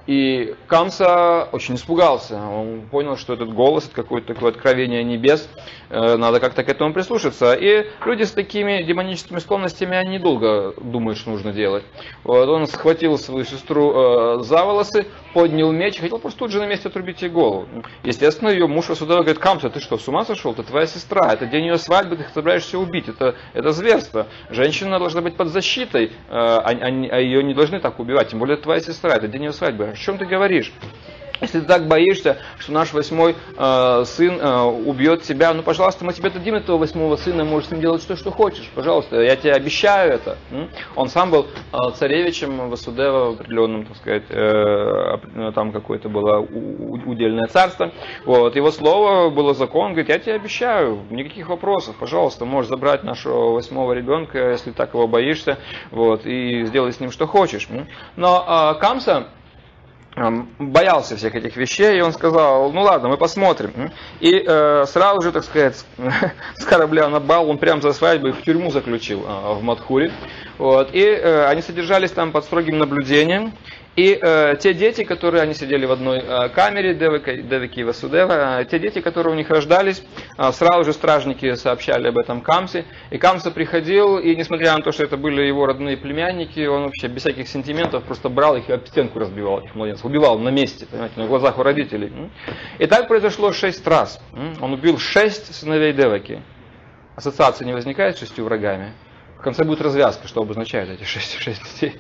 [0.08, 2.40] И Камса очень испугался.
[2.40, 5.50] Он понял, что этот голос, это какое-то такое откровение небес,
[5.90, 7.54] надо как-то к этому прислушаться.
[7.54, 11.84] И люди с такими демоническими склонностями, они недолго думают, что нужно делать.
[12.24, 16.66] Вот он схватил свою сестру э, за волосы, поднял меч, хотел просто тут же на
[16.66, 17.68] месте отрубить ей голову.
[18.04, 20.54] Естественно, ее муж Васудева говорит, Камса, ты что, с ума сошел?
[20.54, 24.28] Это твоя сестра, это день ее свадьбы, ты собираешься убить, это, это зверство.
[24.50, 28.40] Женщина должна быть под защитой, э, а, а, а ее не должны так убивать, тем
[28.40, 30.72] более твоя сестра, это день ее свадьбы о чем ты говоришь?
[31.42, 36.14] Если ты так боишься, что наш восьмой э, сын э, убьет тебя, ну, пожалуйста, мы
[36.14, 39.54] тебе дадим этого восьмого сына, можешь с ним делать что, что хочешь, пожалуйста, я тебе
[39.54, 40.38] обещаю это.
[40.96, 47.48] Он сам был э, царевичем Васудева в определенном, так сказать, э, там какое-то было удельное
[47.48, 47.92] царство.
[48.26, 53.52] Вот, его слово было закон, говорит, я тебе обещаю, никаких вопросов, пожалуйста, можешь забрать нашего
[53.52, 55.58] восьмого ребенка, если так его боишься,
[55.92, 57.68] вот, и сделай с ним что хочешь.
[58.16, 59.28] Но э, Камса
[60.60, 63.92] боялся всех этих вещей, и он сказал, ну ладно, мы посмотрим.
[64.20, 65.86] И э, сразу же, так сказать,
[66.56, 70.12] с корабля на бал он прямо за свадьбой в тюрьму заключил э, в Мадхуре.
[70.58, 70.90] Вот.
[70.94, 73.54] И э, они содержались там под строгим наблюдением.
[73.96, 78.66] И э, те дети, которые они сидели в одной э, камере, Девики и Васудева, э,
[78.66, 80.04] те дети, которые у них рождались,
[80.38, 82.84] э, сразу же стражники сообщали об этом Камсе.
[83.10, 87.08] И Камса приходил, и несмотря на то, что это были его родные племянники, он вообще
[87.08, 90.04] без всяких сентиментов просто брал их и об стенку разбивал этих младенцев.
[90.04, 92.12] Убивал на месте, понимаете, на глазах у родителей.
[92.80, 94.22] И так произошло шесть раз.
[94.60, 96.42] Он убил шесть сыновей Деваки.
[97.16, 98.92] Ассоциация не возникает с шестью врагами
[99.42, 101.96] конце будет развязка, что обозначают эти шесть, шесть детей.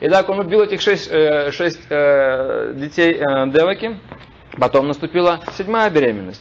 [0.00, 3.98] Итак, он убил этих шесть, э, шесть э, детей э, Деваки.
[4.58, 6.40] Потом наступила седьмая беременность,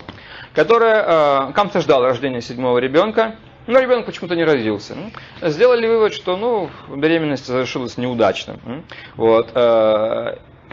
[0.53, 1.51] которая...
[1.53, 4.95] Камса ждал рождения седьмого ребенка, но ребенок почему-то не родился.
[5.41, 8.59] Сделали вывод, что ну, беременность завершилась неудачно.
[9.15, 9.49] Вот.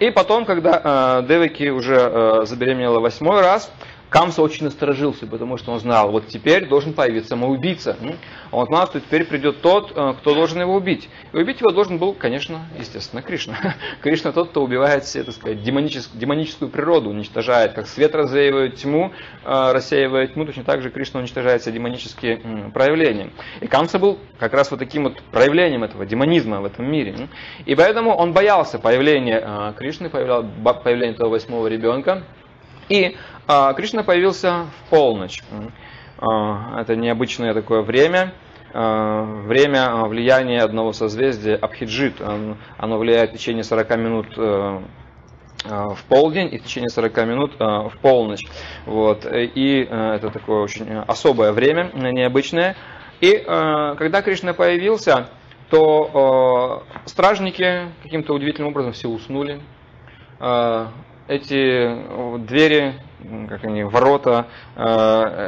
[0.00, 3.72] И потом, когда Деваки уже забеременела восьмой раз,
[4.10, 7.96] Камса очень насторожился, потому что он знал, вот теперь должен появиться самоубийца.
[8.50, 11.08] Он знал, что теперь придет тот, э, кто должен его убить.
[11.32, 13.76] И убить его должен был, конечно, естественно, Кришна.
[14.02, 19.12] Кришна тот, кто убивает все, так сказать, демоническую, демоническую природу, уничтожает, как свет развеивает тьму,
[19.44, 23.30] э, рассеивает тьму, точно так же Кришна уничтожает все демонические проявления.
[23.60, 27.28] И Камса был как раз вот таким вот проявлением этого демонизма в этом мире.
[27.64, 32.24] И поэтому он боялся появления э, Кришны, появления этого восьмого ребенка.
[32.90, 33.16] И
[33.46, 35.42] а, Кришна появился в полночь.
[36.18, 38.34] А, это необычное такое время.
[38.74, 42.20] А, время влияния одного созвездия Абхиджит.
[42.20, 44.80] Оно влияет в течение 40 минут э,
[45.64, 48.44] в полдень и в течение 40 минут в полночь.
[48.86, 49.24] Вот.
[49.24, 52.74] И э, это такое очень особое время, необычное.
[53.20, 55.28] И э, когда Кришна появился,
[55.70, 59.60] то стражники каким-то удивительным образом все уснули.
[61.30, 62.94] Эти двери
[63.48, 64.82] как они, ворота э,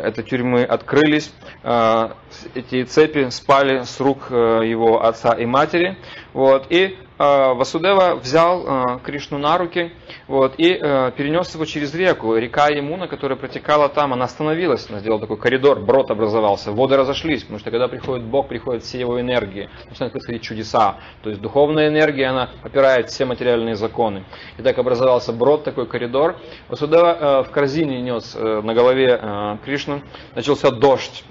[0.05, 2.09] этой тюрьмы открылись, э,
[2.55, 5.97] эти цепи спали с рук э, его отца и матери,
[6.33, 9.93] вот, и Э, Васудева взял э, Кришну на руки
[10.27, 12.37] вот, и э, перенес его через реку.
[12.37, 17.43] Река Емуна, которая протекала там, она остановилась, она сделала такой коридор, брод образовался, воды разошлись,
[17.43, 20.97] потому что когда приходит Бог, приходят все его энергии, начинают происходить чудеса.
[21.23, 24.25] То есть духовная энергия, она опирает все материальные законы.
[24.59, 26.37] И так образовался брод, такой коридор.
[26.69, 30.03] Васудева в корзине нес на голове Кришну,
[30.35, 31.25] начался дождь.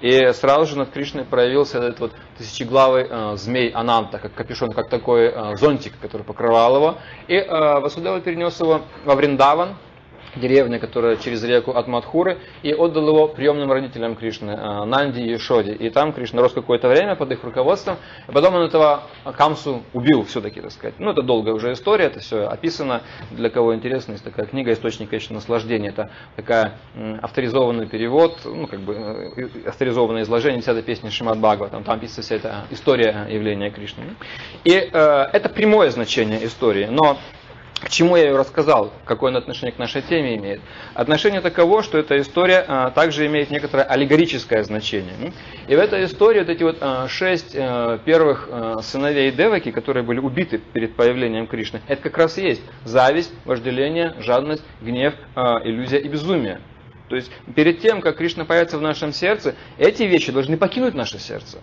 [0.00, 5.21] И сразу же над Кришной проявился этот вот тысячеглавый змей Ананта, как капюшон, как такой
[5.56, 6.98] зонтик, который покрывал его.
[7.28, 9.76] И Васудева перенес его во Вриндаван,
[10.36, 15.36] деревня, которая через реку от Мадхуры, и отдал его приемным родителям Кришны, э, Нанди и
[15.38, 15.72] Шоди.
[15.72, 17.96] И там Кришна рос какое-то время под их руководством,
[18.28, 19.04] и потом он этого
[19.36, 20.94] Камсу убил все-таки, так сказать.
[20.98, 23.02] Ну, это долгая уже история, это все описано.
[23.30, 25.90] Для кого интересно, есть такая книга «Источник конечно, наслаждения».
[25.90, 26.78] Это такая
[27.20, 31.68] авторизованный перевод, ну, как бы э, авторизованное изложение 10 песни Шимат Бхагава.
[31.68, 34.04] Там, там описывается вся эта история явления Кришны.
[34.64, 37.18] И э, это прямое значение истории, но
[37.82, 40.60] к чему я ее рассказал, какое он отношение к нашей теме имеет?
[40.94, 45.32] Отношение таково, что эта история а, также имеет некоторое аллегорическое значение.
[45.66, 50.04] И в этой истории вот эти вот а, шесть а, первых а, сыновей Деваки, которые
[50.04, 55.60] были убиты перед появлением Кришны, это как раз и есть зависть, вожделение, жадность, гнев, а,
[55.64, 56.60] иллюзия и безумие.
[57.12, 61.18] То есть перед тем, как Кришна появится в нашем сердце, эти вещи должны покинуть наше
[61.18, 61.58] сердце.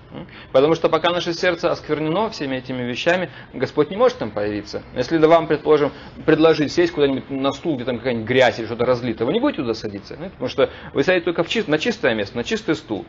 [0.51, 4.83] Потому что пока наше сердце осквернено всеми этими вещами, Господь не может там появиться.
[4.95, 5.91] Если вам, предположим,
[6.23, 9.63] предложить сесть куда-нибудь на стул, где там какая-нибудь грязь или что-то разлито, вы не будете
[9.63, 10.17] туда садиться.
[10.17, 13.07] Потому что вы садитесь только в чист, на чистое место, на чистый стул.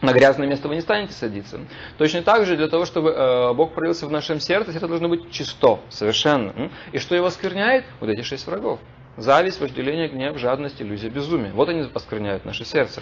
[0.00, 1.60] На грязное место вы не станете садиться.
[1.98, 5.30] Точно так же, для того, чтобы э, Бог проявился в нашем сердце, это должно быть
[5.30, 6.70] чисто, совершенно.
[6.92, 7.84] И что его оскверняет?
[8.00, 8.80] Вот эти шесть врагов.
[9.16, 11.52] Зависть, вожделение, гнев, жадность, иллюзия, безумие.
[11.52, 13.00] Вот они оскверняют наше сердце.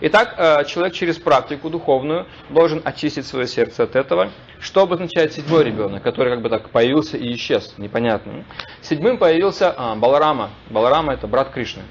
[0.00, 4.30] Итак, э, человек через практику духовную должен очистить свое сердце от этого.
[4.60, 8.44] Что обозначает седьмой ребенок, который как бы так появился и исчез, непонятно.
[8.82, 10.50] Седьмым появился а, Баларама.
[10.70, 11.82] Баларама это брат Кришны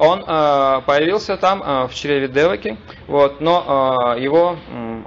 [0.00, 2.78] он э, появился там э, в чреве Деваки,
[3.08, 4.56] вот, но его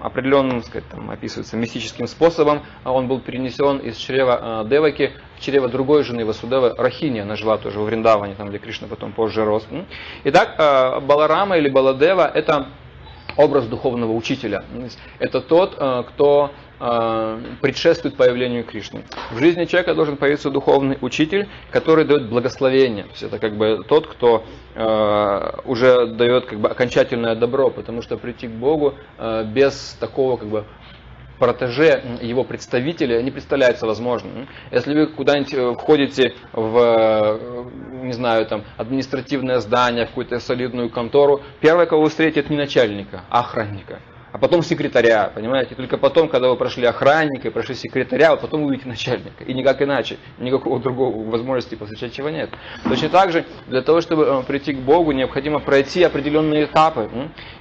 [0.04, 5.68] определенным, сказать, там, описывается мистическим способом, он был перенесен из чрева э, Деваки в чрево
[5.68, 9.66] другой жены Васудевы, Рахини, она жила тоже в Вриндаване, там, где Кришна потом позже рос.
[10.24, 12.68] Итак, э, Баларама или Баладева– это
[13.38, 14.64] образ духовного учителя.
[15.20, 16.52] Это тот, э, кто
[16.84, 19.04] Э, предшествует появлению Кришны.
[19.30, 23.04] В жизни человека должен появиться духовный учитель, который дает благословение.
[23.04, 28.02] То есть это как бы тот, кто э, уже дает как бы окончательное добро, потому
[28.02, 28.96] что прийти к Богу
[29.54, 30.66] без такого как бы
[31.42, 34.48] протеже его представителя не представляется возможным.
[34.70, 37.40] Если вы куда-нибудь входите в,
[38.04, 42.58] не знаю, там, административное здание, в какую-то солидную контору, первое, кого вы встретите, это не
[42.58, 43.98] начальника, а охранника
[44.32, 45.76] а потом секретаря, понимаете?
[45.76, 49.44] Только потом, когда вы прошли охранника и прошли секретаря, вот потом вы увидите начальника.
[49.44, 50.18] И никак иначе.
[50.40, 52.50] Никакого другого возможности посвящать чего нет.
[52.88, 57.10] Точно так же, для того, чтобы э, прийти к Богу, необходимо пройти определенные этапы.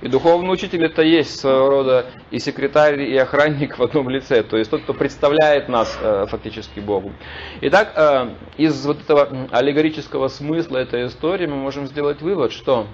[0.01, 4.43] И духовный учитель это есть своего рода и секретарь, и охранник в одном лице.
[4.45, 7.13] То есть тот, кто представляет нас э, фактически Богу.
[7.63, 12.87] Итак, э, из вот этого аллегорического смысла этой истории мы можем сделать вывод, что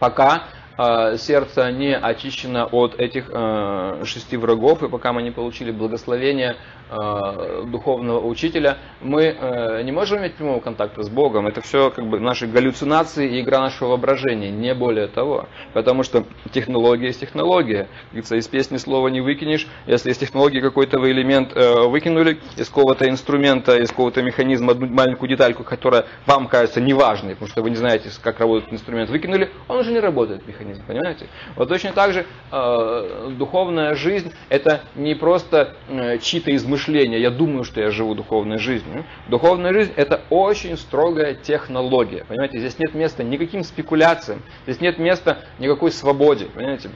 [0.00, 0.44] пока
[0.76, 6.56] сердце не очищено от этих а, шести врагов, и пока мы не получили благословение
[6.90, 11.46] а, духовного учителя, мы не можем иметь прямого контакта с Богом.
[11.46, 15.48] Это все как бы наши галлюцинации и игра нашего воображения, не более того.
[15.72, 17.88] Потому что технология есть технология.
[18.10, 19.66] Говорится, из песни слова не выкинешь.
[19.86, 24.86] Если из технологии какой-то вы элемент э, выкинули, из какого-то инструмента, из какого-то механизма одну
[24.86, 29.50] маленькую детальку, которая вам кажется неважной, потому что вы не знаете, как работает инструмент, выкинули,
[29.68, 31.26] он уже не работает, механизм механизм, понимаете?
[31.54, 37.64] Вот точно так же э, духовная жизнь это не просто э, чьи-то измышления, я думаю,
[37.64, 39.04] что я живу духовной жизнью.
[39.28, 42.58] Духовная жизнь это очень строгая технология, понимаете?
[42.58, 46.90] Здесь нет места никаким спекуляциям, здесь нет места никакой свободе, понимаете?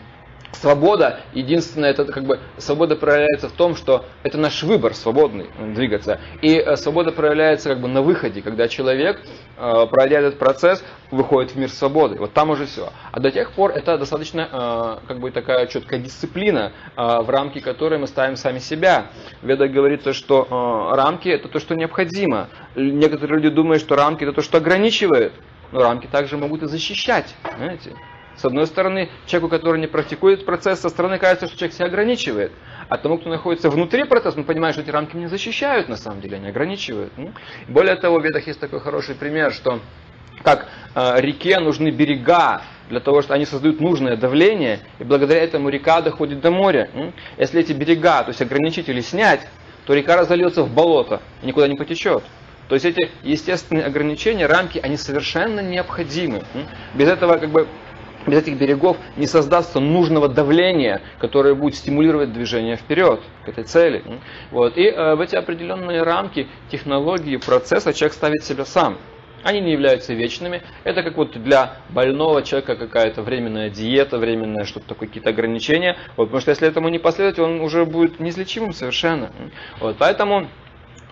[0.53, 6.21] Свобода, единственное, это как бы свобода проявляется в том, что это наш выбор свободный двигаться.
[6.43, 9.21] И э, свобода проявляется как бы на выходе, когда человек,
[9.57, 12.17] э, пройдя этот процесс, выходит в мир свободы.
[12.17, 12.93] Вот там уже все.
[13.13, 17.99] А до тех пор это достаточно э, как бы такая четкая дисциплина, в рамки которой
[17.99, 19.07] мы ставим сами себя.
[19.43, 22.49] В Ведах говорится, что рамки это то, что необходимо.
[22.75, 25.33] Некоторые люди думают, что рамки это то, что ограничивает.
[25.73, 27.35] Но рамки также могут и защищать.
[27.57, 27.95] Знаете?
[28.37, 32.53] С одной стороны, человеку, который не практикует процесс, со стороны кажется, что человек себя ограничивает.
[32.89, 36.21] А тому, кто находится внутри процесса, он понимает, что эти рамки меня защищают, на самом
[36.21, 37.13] деле, они ограничивают.
[37.69, 39.81] Более того, в Ведах есть такой хороший пример, что
[40.43, 45.69] как э, реке нужны берега для того, что они создают нужное давление, и благодаря этому
[45.69, 46.91] река доходит до моря.
[47.39, 49.47] Если эти берега, то есть ограничители снять,
[49.87, 52.23] то река разольется в болото и никуда не потечет.
[52.69, 56.43] То есть эти естественные ограничения, рамки, они совершенно необходимы.
[56.95, 57.67] Без этого как бы
[58.27, 64.03] без этих берегов не создастся нужного давления, которое будет стимулировать движение вперед к этой цели.
[64.51, 64.77] Вот.
[64.77, 68.99] И э, в эти определенные рамки технологии процесса человек ставит себя сам.
[69.43, 70.63] Они не являются вечными.
[70.85, 75.97] Это как вот для больного человека какая-то временная диета, временное что-то такое, какие-то ограничения.
[76.17, 79.31] Вот, потому что если этому не последовать, он уже будет неизлечимым совершенно.
[79.81, 80.47] Вот, поэтому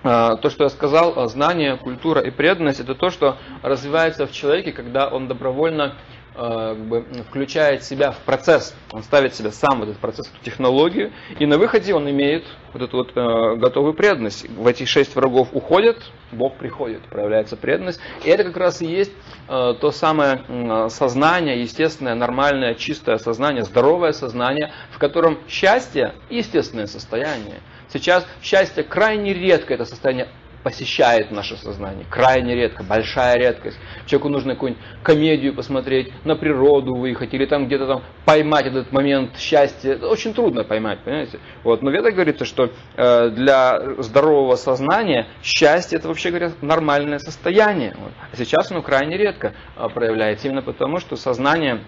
[0.04, 4.72] а, то, что я сказал, знание, культура и преданность, это то, что развивается в человеке,
[4.72, 9.82] когда он добровольно Э, как бы, включает себя в процесс, он ставит себя сам в
[9.82, 14.48] этот процесс, эту технологию, и на выходе он имеет вот эту вот э, готовую преданность.
[14.48, 15.98] В эти шесть врагов уходят,
[16.30, 18.00] Бог приходит, проявляется преданность.
[18.24, 19.12] И это как раз и есть
[19.48, 26.86] э, то самое э, сознание, естественное, нормальное, чистое сознание, здоровое сознание, в котором счастье– естественное
[26.86, 27.60] состояние.
[27.92, 30.28] Сейчас счастье крайне редко это состояние
[30.62, 32.04] посещает наше сознание.
[32.08, 33.78] Крайне редко, большая редкость.
[34.06, 39.38] Человеку нужно какую-нибудь комедию посмотреть, на природу выехать, или там где-то там поймать этот момент
[39.38, 39.92] счастья.
[39.92, 41.38] Это очень трудно поймать, понимаете?
[41.64, 41.82] Вот.
[41.82, 47.94] Но в Ведах говорится, что э, для здорового сознания счастье это вообще говоря нормальное состояние.
[47.98, 48.12] Вот.
[48.32, 51.80] А сейчас оно крайне редко э, проявляется, именно потому, что сознание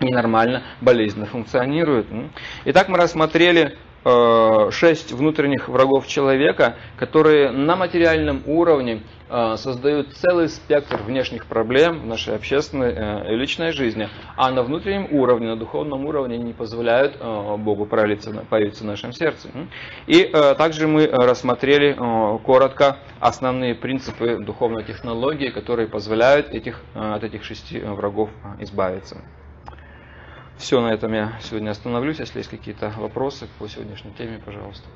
[0.00, 2.06] ненормально, болезненно функционирует.
[2.64, 3.76] Итак, мы рассмотрели
[4.70, 12.06] шесть внутренних врагов человека, которые на материальном уровне э, создают целый спектр внешних проблем в
[12.06, 17.18] нашей общественной э, и личной жизни, а на внутреннем уровне, на духовном уровне не позволяют
[17.18, 19.48] Богу проявиться, появиться в нашем сердце.
[20.06, 20.24] И
[20.56, 21.96] также мы рассмотрели
[22.44, 28.30] коротко основные принципы духовной технологии, которые позволяют этих, от этих шести врагов
[28.60, 29.18] избавиться.
[30.58, 32.18] Все, на этом я сегодня остановлюсь.
[32.18, 34.88] Если есть какие-то вопросы по сегодняшней теме, пожалуйста.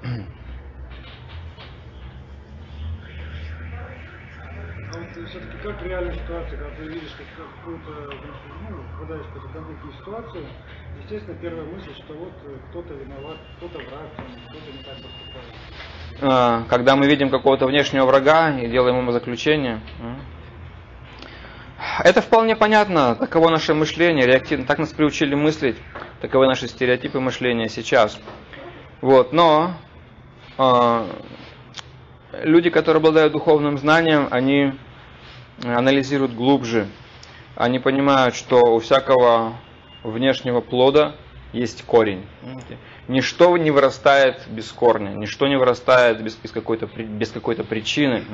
[4.93, 7.91] А вот все-таки как в реальной ситуации, когда ты видишь какую-то,
[8.69, 10.45] ну, попадаешь в какую-то конфликтную ситуацию,
[11.01, 12.33] естественно, первая мысль, что вот
[12.71, 15.55] кто-то виноват, кто-то враг, кто-то не так поступает.
[16.21, 19.81] А, когда мы видим какого-то внешнего врага и делаем ему заключение,
[22.05, 25.77] это вполне понятно, таково наше мышление, реактивно, так нас приучили мыслить,
[26.21, 28.19] таковы наши стереотипы мышления сейчас.
[29.01, 29.75] Вот, но
[30.59, 31.07] э,
[32.43, 34.73] люди, которые обладают духовным знанием, они
[35.63, 36.89] анализируют глубже,
[37.57, 39.55] они понимают, что у всякого
[40.03, 41.17] внешнего плода
[41.53, 42.25] есть корень.
[43.09, 48.25] Ничто не вырастает без корня, ничто не вырастает без, без какой-то без какой-то причины.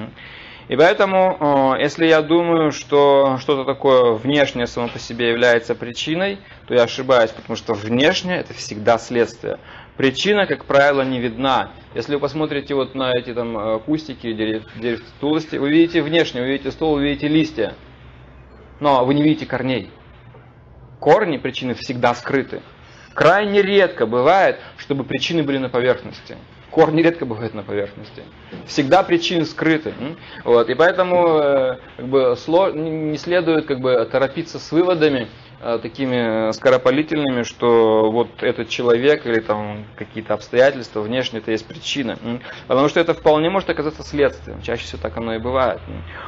[0.69, 6.39] И поэтому, э, если я думаю, что что-то такое внешнее само по себе является причиной,
[6.67, 9.59] то я ошибаюсь, потому что внешнее это всегда следствие.
[9.97, 11.73] Причина, как правило, не видна.
[11.95, 16.43] Если вы посмотрите вот на эти там э, кустики, дерев, дерев тулости, вы видите внешне,
[16.43, 17.75] вы видите ствол, вы видите листья,
[18.79, 19.91] но вы не видите корней.
[21.01, 22.61] Корни причины всегда скрыты.
[23.15, 26.37] Крайне редко бывает, чтобы причины были на поверхности.
[26.71, 28.23] Корни редко бывают на поверхности.
[28.67, 29.95] Всегда причины скрыты.
[30.45, 30.69] Вот.
[30.69, 32.37] И поэтому э, как бы,
[32.75, 35.29] не следует как бы, торопиться с выводами,
[35.61, 42.19] такими скоропалительными, что вот этот человек или там какие-то обстоятельства внешне это есть причина.
[42.67, 44.63] Потому что это вполне может оказаться следствием.
[44.63, 45.81] Чаще всего так оно и бывает.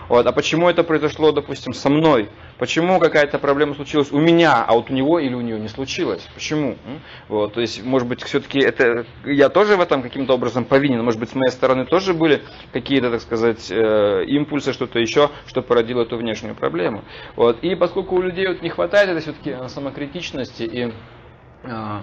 [0.09, 0.27] Вот.
[0.27, 2.29] А почему это произошло, допустим, со мной?
[2.59, 6.27] Почему какая-то проблема случилась у меня, а вот у него или у нее не случилось?
[6.35, 6.77] Почему?
[7.29, 7.55] Вот.
[7.55, 11.03] То есть, может быть, все-таки это я тоже в этом каким-то образом повинен.
[11.03, 15.63] Может быть, с моей стороны тоже были какие-то, так сказать, э, импульсы, что-то еще, что
[15.63, 17.03] породило эту внешнюю проблему.
[17.37, 17.61] Вот.
[17.63, 20.93] И поскольку у людей вот не хватает этой все-таки э, самокритичности и
[21.63, 22.01] э,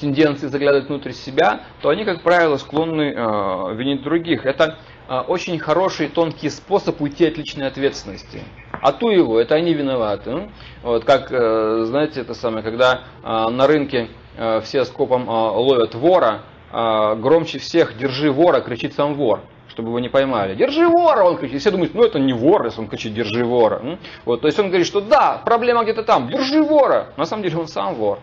[0.00, 4.46] тенденции заглядывать внутрь себя, то они, как правило, склонны э, винить других.
[4.46, 4.78] Это
[5.08, 8.42] э, очень хороший тонкий способ уйти от личной ответственности.
[8.70, 10.48] А ту его, это они виноваты.
[10.82, 15.94] Вот как, э, знаете, это самое, когда э, на рынке э, все скопом э, ловят
[15.94, 16.42] вора,
[16.72, 19.40] э, громче всех «держи вора» кричит сам вор
[19.72, 20.54] чтобы его не поймали.
[20.54, 21.56] Держи вора, он кричит.
[21.56, 23.98] И все думают, ну это не вор, если он кричит, держи вора.
[24.24, 27.08] Вот, то есть он говорит, что да, проблема где-то там, держи вора.
[27.16, 28.18] На самом деле он сам вор.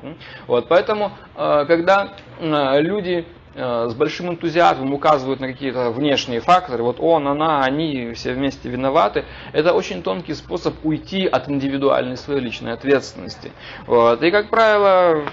[0.47, 3.25] Вот, поэтому, э, когда люди
[3.55, 8.69] э, с большим энтузиазмом указывают на какие-то внешние факторы, вот он, она, они все вместе
[8.69, 13.51] виноваты, это очень тонкий способ уйти от индивидуальной своей личной ответственности.
[13.87, 14.21] Вот.
[14.21, 15.23] И, как правило,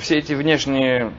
[0.00, 1.12] все эти внешние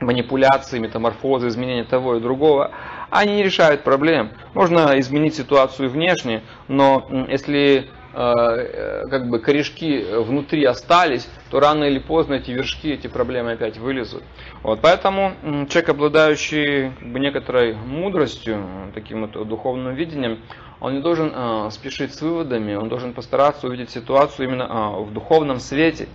[0.00, 2.70] манипуляции, метаморфозы, изменения того и другого,
[3.10, 4.30] они не решают проблем.
[4.54, 11.84] Можно изменить ситуацию внешне, но если э, э, как бы корешки внутри остались, то рано
[11.84, 14.22] или поздно эти вершки, эти проблемы опять вылезут.
[14.62, 15.34] Вот, поэтому
[15.68, 20.38] человек, обладающий как бы, некоторой мудростью, таким вот духовным видением,
[20.80, 25.12] он не должен э, спешить с выводами, он должен постараться увидеть ситуацию именно э, в
[25.12, 26.08] духовном свете.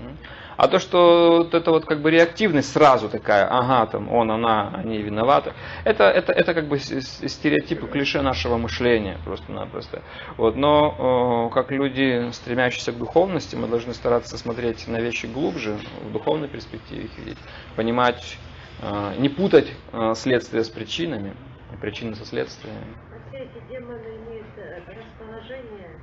[0.57, 4.71] А то, что вот это вот как бы реактивность сразу такая, ага, там он, она,
[4.75, 5.53] они виноваты,
[5.83, 10.01] это, это, это как бы стереотипы, клише нашего мышления просто-напросто.
[10.37, 16.11] Вот, но как люди, стремящиеся к духовности, мы должны стараться смотреть на вещи глубже, в
[16.11, 17.37] духовной перспективе их видеть,
[17.75, 18.37] понимать,
[18.81, 21.33] э, не путать э, следствие с причинами,
[21.81, 22.95] причины со следствиями.
[23.11, 25.99] А все эти демоны имеют э, расположение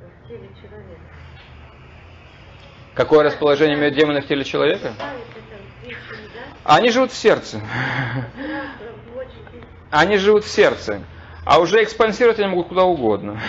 [0.00, 0.91] в теле человека.
[2.94, 4.92] Какое расположение имеют демоны в теле человека?
[6.64, 7.60] Они живут в сердце.
[9.90, 11.00] Они живут в сердце.
[11.44, 13.40] А уже экспансировать они могут куда угодно.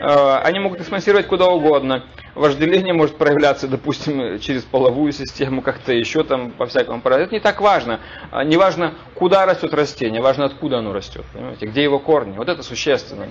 [0.00, 2.04] Э, они могут экспансировать куда угодно.
[2.34, 7.24] Вожделение может проявляться, допустим, через половую систему, как-то еще там по всякому порядку.
[7.24, 8.00] Это не так важно.
[8.30, 11.24] А, не важно, куда растет растение, важно, откуда оно растет.
[11.32, 11.66] Понимаете?
[11.66, 12.36] Где его корни.
[12.36, 13.28] Вот это существенно.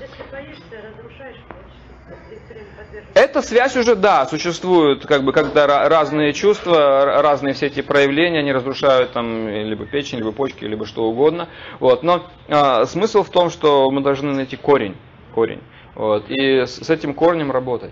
[3.14, 8.52] Эта связь уже, да, существует, как бы, когда разные чувства, разные все эти проявления, они
[8.52, 11.48] разрушают там либо печень, либо почки, либо что угодно.
[11.80, 12.02] Вот.
[12.02, 14.96] Но а, смысл в том, что мы должны найти корень,
[15.36, 15.62] корень.
[15.94, 16.26] Вот.
[16.30, 17.92] И с, с этим корнем работать.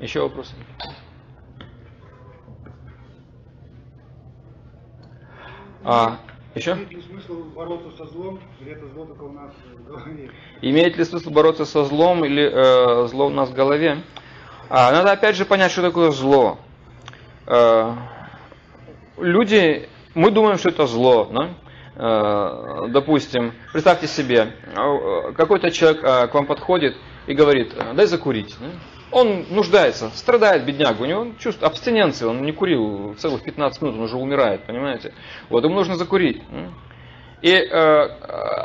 [0.00, 0.54] Еще вопросы?
[5.82, 6.18] А,
[6.56, 6.72] еще?
[6.72, 10.30] Имеет ли смысл бороться со злом, или это зло только у нас в голове?
[10.62, 14.02] Имеет ли смысл бороться со злом, или э, зло у нас в голове?
[14.68, 16.58] А, надо опять же понять, что такое зло.
[17.46, 17.92] Э,
[19.18, 21.28] люди, мы думаем, что это зло.
[21.32, 21.50] Да?
[21.96, 26.96] Э, допустим, представьте себе, э, какой-то человек э, к вам подходит
[27.26, 28.56] и говорит, дай закурить.
[28.60, 28.66] Да?
[29.16, 34.02] Он нуждается, страдает бедняга, у него чувство абстиненции, он не курил целых 15 минут, он
[34.02, 35.14] уже умирает, понимаете?
[35.48, 36.42] Вот, ему нужно закурить.
[37.40, 38.02] И э,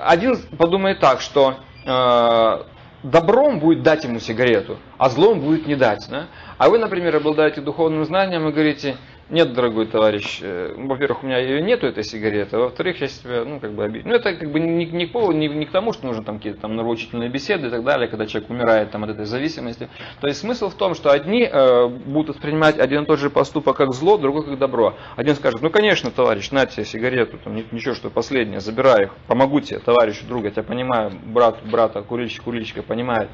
[0.03, 2.63] один подумает так, что э,
[3.01, 6.05] добром будет дать ему сигарету, а злом будет не дать.
[6.09, 6.27] Да?
[6.57, 8.97] А вы, например, обладаете духовным знанием и говорите,
[9.31, 13.45] нет, дорогой товарищ, э, во-первых, у меня ее нету, этой сигареты, а во-вторых, я себя,
[13.45, 14.09] ну, как бы обидел.
[14.09, 16.59] Ну, это как бы не, не, к не, не к тому, что нужно там какие-то
[16.59, 19.87] там нравоучительные беседы и так далее, когда человек умирает там от этой зависимости.
[20.19, 23.77] То есть смысл в том, что одни э, будут воспринимать один и тот же поступок
[23.77, 24.95] как зло, другой как добро.
[25.15, 29.61] Один скажет, ну, конечно, товарищ, на тебе сигарету, там, ничего, что последнее, забирай их, помогу
[29.61, 33.29] тебе, товарищу, друга, я тебя понимаю, брат, брата, курильщик, курильщика понимает.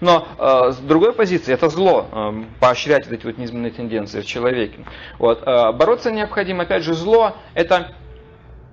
[0.00, 4.84] Но э, с другой позиции, это зло, э, поощрять эти вот низменные тенденции в человеке.
[5.18, 5.39] Вот.
[5.44, 7.92] Э, бороться необходимо, опять же, зло– это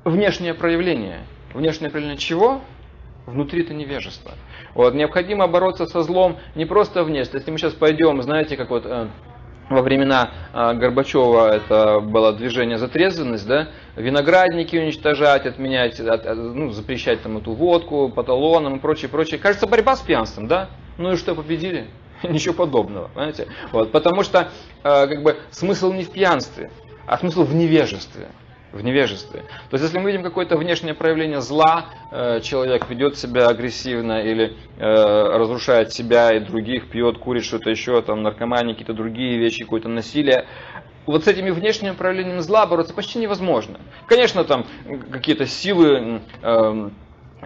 [0.03, 1.19] внешнее проявление.
[1.53, 2.61] Внешнее проявление чего?
[3.25, 4.33] Внутри это невежество.
[4.73, 7.39] Вот, необходимо бороться со злом не просто внешне.
[7.39, 9.07] Если мы сейчас пойдем, знаете, как вот э,
[9.69, 16.71] во времена э, Горбачева это было движение за трезвенность, да, виноградники уничтожать, отменять, от, ну,
[16.71, 19.39] запрещать там эту водку по и прочее, прочее.
[19.39, 20.69] Кажется, борьба с пьянством, да?
[20.97, 21.87] Ну и что, победили?
[22.23, 23.47] Ничего подобного, понимаете?
[23.71, 24.49] Вот, потому что
[24.83, 26.71] э, как бы смысл не в пьянстве,
[27.05, 28.29] а смысл в невежестве.
[28.73, 29.41] В невежестве.
[29.69, 34.55] То есть, если мы видим какое-то внешнее проявление зла, э, человек ведет себя агрессивно или
[34.77, 39.87] э, разрушает себя и других, пьет, курит что-то еще, там, наркомания, какие-то другие вещи, какое-то
[39.87, 40.47] насилие,
[41.07, 43.79] вот с этими внешними проявлениями зла бороться почти невозможно.
[44.07, 44.65] Конечно, там
[45.09, 46.89] какие-то силы э,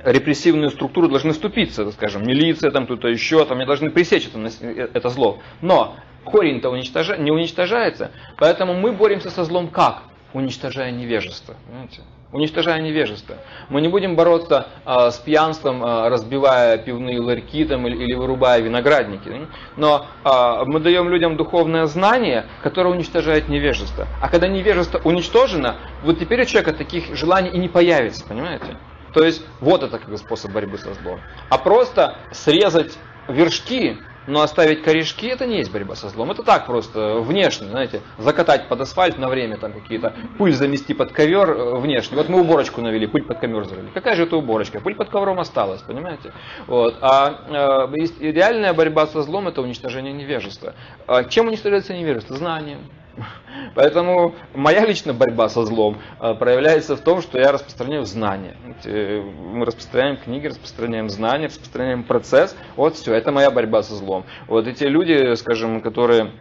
[0.04, 4.52] репрессивные структуры должны вступиться, скажем, милиция, там кто-то еще, там не должны пресечь это,
[4.94, 5.40] это зло.
[5.62, 10.04] Но корень-то уничтожа, не уничтожается, поэтому мы боремся со злом как?
[10.34, 11.56] Уничтожая невежество.
[11.68, 12.02] Понимаете?
[12.32, 13.36] Уничтожая невежество.
[13.68, 18.62] Мы не будем бороться а, с пьянством, а, разбивая пивные ларьки там, или, или вырубая
[18.62, 19.48] виноградники.
[19.76, 24.08] Но а, мы даем людям духовное знание, которое уничтожает невежество.
[24.22, 28.78] А когда невежество уничтожено, вот теперь у человека таких желаний и не появится, понимаете?
[29.14, 31.20] То есть вот это как бы способ борьбы со злом.
[31.50, 32.98] А просто срезать
[33.28, 33.98] вершки,
[34.28, 36.32] но оставить корешки, это не есть борьба со злом.
[36.32, 41.12] Это так просто, внешне, знаете, закатать под асфальт на время там какие-то, пыль замести под
[41.12, 42.18] ковер э, внешне.
[42.18, 43.88] Вот мы уборочку навели, пыль под ковер завели.
[43.94, 44.80] Какая же это уборочка?
[44.80, 46.34] Пыль под ковром осталась, понимаете?
[46.68, 46.98] Вот.
[47.02, 50.76] А э, реальная борьба со злом это уничтожение невежества.
[51.08, 52.36] А чем уничтожается невежество?
[52.36, 52.90] Знанием.
[53.76, 58.56] Поэтому моя личная борьба со злом э, проявляется в том, что я распространяю знания.
[58.86, 62.56] Э, мы распространяем книги, распространяем знания, распространяем процесс.
[62.76, 64.26] Вот все, это моя борьба со злом.
[64.48, 66.32] Вот эти люди, скажем, которые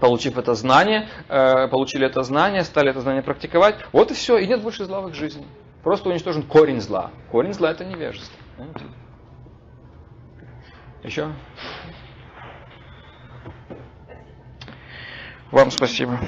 [0.00, 4.46] получив это знание, э, получили это знание, стали это знание практиковать, вот и все, и
[4.46, 5.46] нет больше зла в их жизни.
[5.82, 7.10] Просто уничтожен корень зла.
[7.30, 8.36] Корень зла это невежество.
[11.02, 11.28] Еще?
[15.54, 16.20] Вам спасибо.